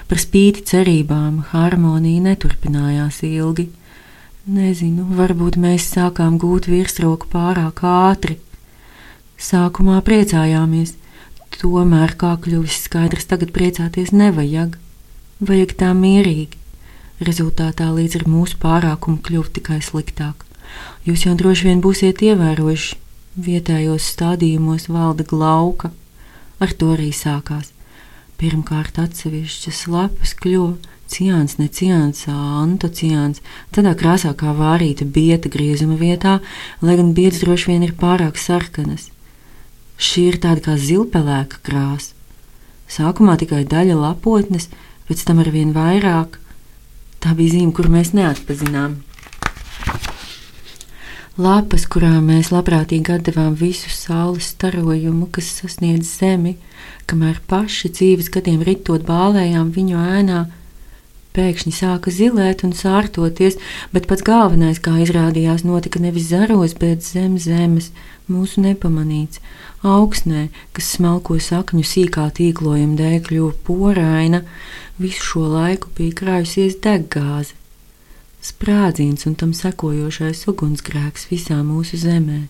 par 0.09 0.21
spīti 0.21 0.65
cerībām 0.67 1.45
harmonija 1.53 2.25
neturpinājās 2.25 3.21
ilgi. 3.29 3.69
Nezinu, 4.51 5.07
varbūt 5.17 5.57
mēs 5.61 5.87
sākām 5.95 6.41
gūt 6.43 6.67
virsroku 6.69 7.31
pārāk 7.33 7.85
ātri, 7.89 8.39
Sākumā 9.40 9.99
priecājāmies, 10.07 10.94
tomēr, 11.59 12.14
kā 12.18 12.35
kļuvis 12.40 12.85
skaidrs, 12.87 13.27
tagad 13.31 13.53
priecāties 13.55 14.12
nevajag. 14.14 14.79
Vajag 15.44 15.75
tā 15.81 15.90
mierīgi. 15.99 16.61
Rezultātā 17.25 17.90
līdz 17.94 18.20
ar 18.20 18.25
mūsu 18.31 18.59
pārākumu 18.62 19.20
kļuva 19.25 19.51
tikai 19.59 19.81
sliktāk. 19.83 20.44
Jūs 21.07 21.27
jau 21.27 21.35
droši 21.38 21.68
vien 21.68 21.83
būsiet 21.85 22.23
ievērojuši, 22.25 22.99
vietējos 23.47 24.09
stādījumos 24.14 24.88
valda 24.88 25.27
glauka. 25.27 25.92
Ar 26.62 26.73
to 26.73 26.94
arī 26.94 27.11
sākās. 27.14 27.73
Pirmkārt, 28.38 28.99
atsevišķas 28.99 29.85
lapas 29.90 30.35
kļuva 30.38 30.94
ciāns, 31.11 31.59
ne 31.61 31.68
ciāns, 31.70 32.25
antociāns, 32.31 33.42
tādā 33.75 33.94
krāsā 33.99 34.35
kā 34.38 34.55
vārīta 34.57 35.07
bieta 35.07 35.51
griezuma 35.53 35.99
vietā, 36.01 36.38
lai 36.83 36.97
gan 36.99 37.12
bietas 37.14 37.42
droši 37.44 37.73
vien 37.73 37.87
ir 37.87 37.94
pārāk 37.99 38.40
sarkanas. 38.40 39.11
Šī 40.00 40.28
ir 40.33 40.40
tāda 40.42 40.64
kā 40.64 40.74
zilpelēka 40.80 41.62
krāsa. 41.66 42.12
Sākumā 42.90 43.37
tikai 43.40 43.64
daļa 43.66 43.96
lapotnes, 43.98 44.68
pēc 45.09 45.24
tam 45.26 45.40
ar 45.42 45.50
vien 45.54 45.72
vairāk. 45.74 46.38
Tā 47.22 47.33
bija 47.38 47.57
zīme, 47.57 47.72
kur 47.72 47.88
mēs 47.90 48.12
neatpazinām. 48.14 49.00
Lapas, 51.35 51.88
kurām 51.90 52.28
mēs 52.30 52.52
labprātīgi 52.54 53.16
atdevām 53.16 53.57
visu 53.59 53.90
saules 53.90 54.52
starojumu, 54.52 55.26
kas 55.35 55.48
sasniedz 55.57 56.12
zemi, 56.20 56.52
kamēr 57.11 57.40
paši 57.50 57.90
dzīves 57.90 58.28
gadiem 58.30 58.62
ritot 58.62 59.02
bālējām 59.09 59.72
viņu 59.74 59.98
ēnā, 59.98 60.44
pēkšņi 61.35 61.73
sāka 61.75 62.12
zilēt 62.14 62.62
un 62.66 62.73
sārtoties, 62.79 63.57
bet 63.94 64.07
pats 64.11 64.23
galvenais, 64.27 64.79
kā 64.83 64.94
izrādījās, 65.03 65.64
notika 65.66 66.03
nevis 66.03 66.29
zaros, 66.31 66.77
bet 66.79 67.03
zem 67.03 67.35
zemes, 67.42 67.90
mūsu 68.31 68.62
nepamanīts. 68.62 69.42
Augsnē, 69.85 70.47
kas 70.73 70.92
smalko 70.94 71.37
sakņu 71.42 71.83
sīkā 71.85 72.29
tīklojuma 72.38 72.97
dēļ 73.01 73.18
kļuva 73.27 73.53
poraina, 73.66 74.44
visu 75.03 75.27
šo 75.33 75.49
laiku 75.57 75.90
bija 75.99 76.14
krājusies 76.23 76.79
deggāze. 76.85 77.59
Sprādziens 78.44 79.25
un 79.27 79.35
tam 79.40 79.55
sekojošais 79.57 80.42
ugunsgrēks 80.53 81.31
visā 81.31 81.59
mūsu 81.64 81.99
zemē. 81.99 82.44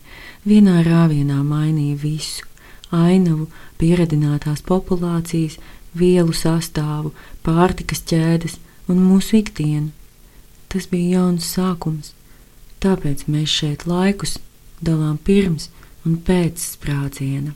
Vienā 0.44 0.82
rāvienā 0.84 1.38
mainīja 1.46 1.96
visu- 2.02 2.44
ainavu, 3.06 3.46
pieredinātās 3.78 4.60
populācijas, 4.66 5.56
vielu 5.94 6.34
sastāvu, 6.34 7.14
pārtikas 7.46 8.02
ķēdes 8.10 8.58
un 8.88 9.00
mūsu 9.02 9.40
ikdienu. 9.40 9.90
Tas 10.68 10.88
bija 10.90 11.20
jauns 11.20 11.46
sākums, 11.54 12.12
tāpēc 12.82 13.26
mēs 13.30 13.52
šeit 13.52 13.86
laikus 13.88 14.38
dalām 14.84 15.18
pirms 15.22 15.70
un 16.04 16.18
pēc 16.20 16.60
sprādziena. 16.74 17.54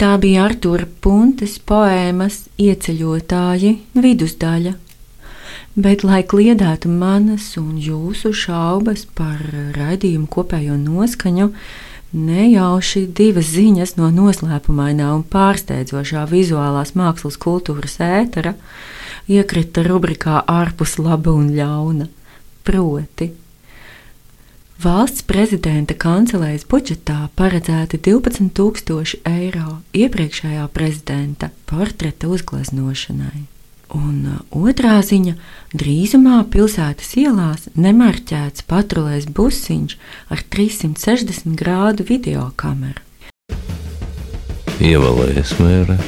Tā 0.00 0.16
bija 0.18 0.48
Artura 0.48 0.88
Puntes 1.04 1.60
poēmas 1.62 2.44
ieceļotāji 2.58 3.76
vidusdaļa. 3.94 4.74
Bet, 5.74 6.02
lai 6.06 6.22
kliedētu 6.26 6.90
manas 6.90 7.52
un 7.58 7.76
jūsu 7.82 8.32
šaubas 8.34 9.04
par 9.14 9.42
raidījumu 9.74 10.26
kopējo 10.30 10.76
noskaņu, 10.78 11.48
nejauši 12.14 13.04
divas 13.10 13.50
ziņas 13.54 13.96
no 13.98 14.10
noslēpumainā 14.14 15.10
un 15.16 15.24
pārsteidzošā 15.30 16.26
vizuālās 16.30 16.94
mākslas 16.98 17.38
kultūras 17.42 17.98
ētera 18.02 18.54
iekrita 19.28 19.86
rubrikā 19.86 20.42
ārpus 20.46 20.98
laba 20.98 21.32
un 21.32 21.50
ļauna. 21.56 22.10
Proti, 22.64 23.30
Valsts 24.84 25.22
prezidenta 25.22 25.94
kancelēs 25.94 26.66
budžetā 26.68 27.28
paredzēti 27.38 28.00
12,000 28.02 29.20
eiro 29.30 29.78
iepriekšējā 29.94 30.64
prezidenta 30.74 31.48
portreta 31.70 32.28
uzgleznošanai. 32.28 33.46
Un 33.94 34.16
uh, 34.26 34.40
otrā 34.50 34.98
ziņa- 35.06 35.36
drīzumā 35.80 36.42
pilsētas 36.50 37.14
ielās 37.22 37.68
nemarķēts 37.78 38.66
patrulēs 38.66 39.30
busiņš 39.30 39.96
ar 40.34 40.44
360 40.50 41.54
grādu 41.54 42.04
video 42.10 42.50
kameru. 42.56 43.00
Ievēlējas 44.82 45.54
mēre 45.62 46.00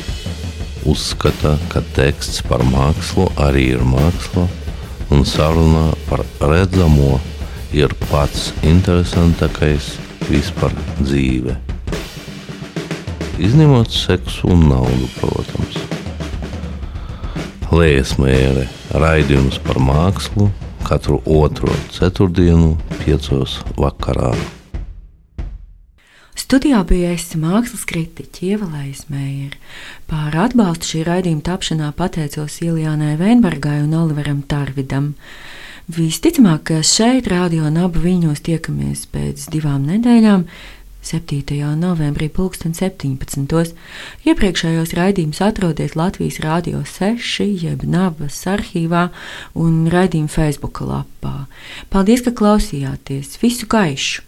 uzskata, 0.86 1.56
ka 1.72 1.82
teksts 1.96 2.42
par 2.46 2.64
mākslu 2.66 3.28
arī 3.42 3.68
ir 3.74 3.84
māksla, 3.86 4.46
un 5.10 5.24
saruna 5.26 5.90
par 6.08 6.24
redzamo 6.40 7.18
ir 7.76 7.92
pats 8.08 8.50
interesantākais 8.66 9.94
vispār 10.30 10.74
dzīve. 11.02 11.56
Izņemot 13.36 13.92
seksu 13.92 14.48
un 14.54 14.68
naudu, 14.70 15.10
protams. 15.18 15.80
Lēsmēre 17.74 18.68
raidījums 18.96 19.58
par 19.66 19.82
mākslu 19.82 20.48
katru 20.86 21.18
otro 21.26 21.72
ceturtdienu, 21.92 22.76
piecos 23.02 23.60
vakarā. 23.76 24.30
Studijā 26.36 26.82
bija 26.84 27.14
es 27.16 27.30
mākslas 27.40 27.86
kritiķi 27.88 28.50
Ievalējas 28.52 29.06
Meijeri. 29.08 29.56
Par 30.10 30.34
atbalstu 30.36 30.90
šī 30.90 31.04
raidījuma 31.08 31.44
tapšanā 31.46 31.88
pateicos 31.96 32.58
Ilijānai 32.60 33.14
Veinbergai 33.16 33.78
un 33.80 33.94
Oliveram 33.96 34.42
Tarvidam. 34.44 35.14
Visticamāk, 35.88 36.66
ka 36.68 36.82
šeit, 36.84 37.30
Radio 37.32 37.70
Naba 37.72 38.02
viņos 38.04 38.44
tiekamies 38.44 39.06
pēc 39.14 39.46
divām 39.54 39.88
nedēļām, 39.88 40.44
7. 41.06 41.56
novembrī, 41.80 42.28
2017. 42.28 43.72
Iepriekšējos 44.28 44.92
raidījumus 44.98 45.40
atrodiet 45.46 45.96
Latvijas 45.96 46.42
Rādio 46.44 46.82
6, 46.84 47.46
jeb 47.64 47.86
Navas 47.88 48.42
arhīvā 48.50 49.08
un 49.54 49.86
raidījuma 49.88 50.34
Facebook 50.36 50.84
lapā. 50.84 51.46
Paldies, 51.88 52.26
ka 52.26 52.36
klausījāties! 52.36 53.38
Visu 53.40 53.70
gaišu! 53.70 54.26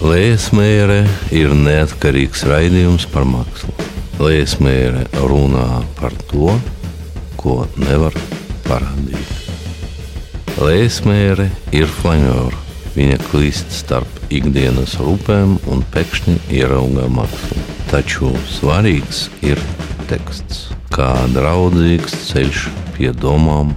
Lēsmēre 0.00 1.02
ir 1.36 1.50
neatkarīgs 1.52 2.46
raidījums 2.48 3.02
par 3.12 3.26
mākslu. 3.28 3.68
Lēsmēre 4.16 5.02
runā 5.28 5.82
par 5.98 6.14
to, 6.30 6.54
ko 7.36 7.66
nevar 7.76 8.14
parādīt. 8.64 9.34
Lēsmēre 10.56 11.50
ir 11.76 11.92
flanēra. 11.98 12.56
Viņa 12.94 13.18
klīst 13.26 13.74
starp 13.76 14.32
ikdienas 14.32 14.94
rūpēm 15.02 15.58
un 15.68 15.84
pēkšņi 15.92 16.38
ierauga 16.48 17.04
mākslu. 17.12 17.60
Taču 17.90 18.30
svarīgs 18.48 19.26
ir 19.44 19.60
teksts, 20.08 20.70
kā 20.94 21.10
draudzīgs 21.34 22.16
ceļš 22.30 22.62
pie 22.94 23.12
domām 23.20 23.74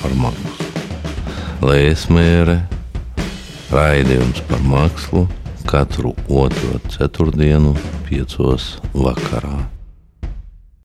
par 0.00 0.18
mākslu. 0.24 0.72
Lēsmēre, 1.70 2.58
raidījums 3.70 4.42
par 4.50 4.66
mākslu 4.66 5.24
katru 5.66 6.14
otro 6.28 6.80
ceturtdienu, 6.88 7.74
piecos 8.08 8.76
vakarā. 8.94 9.81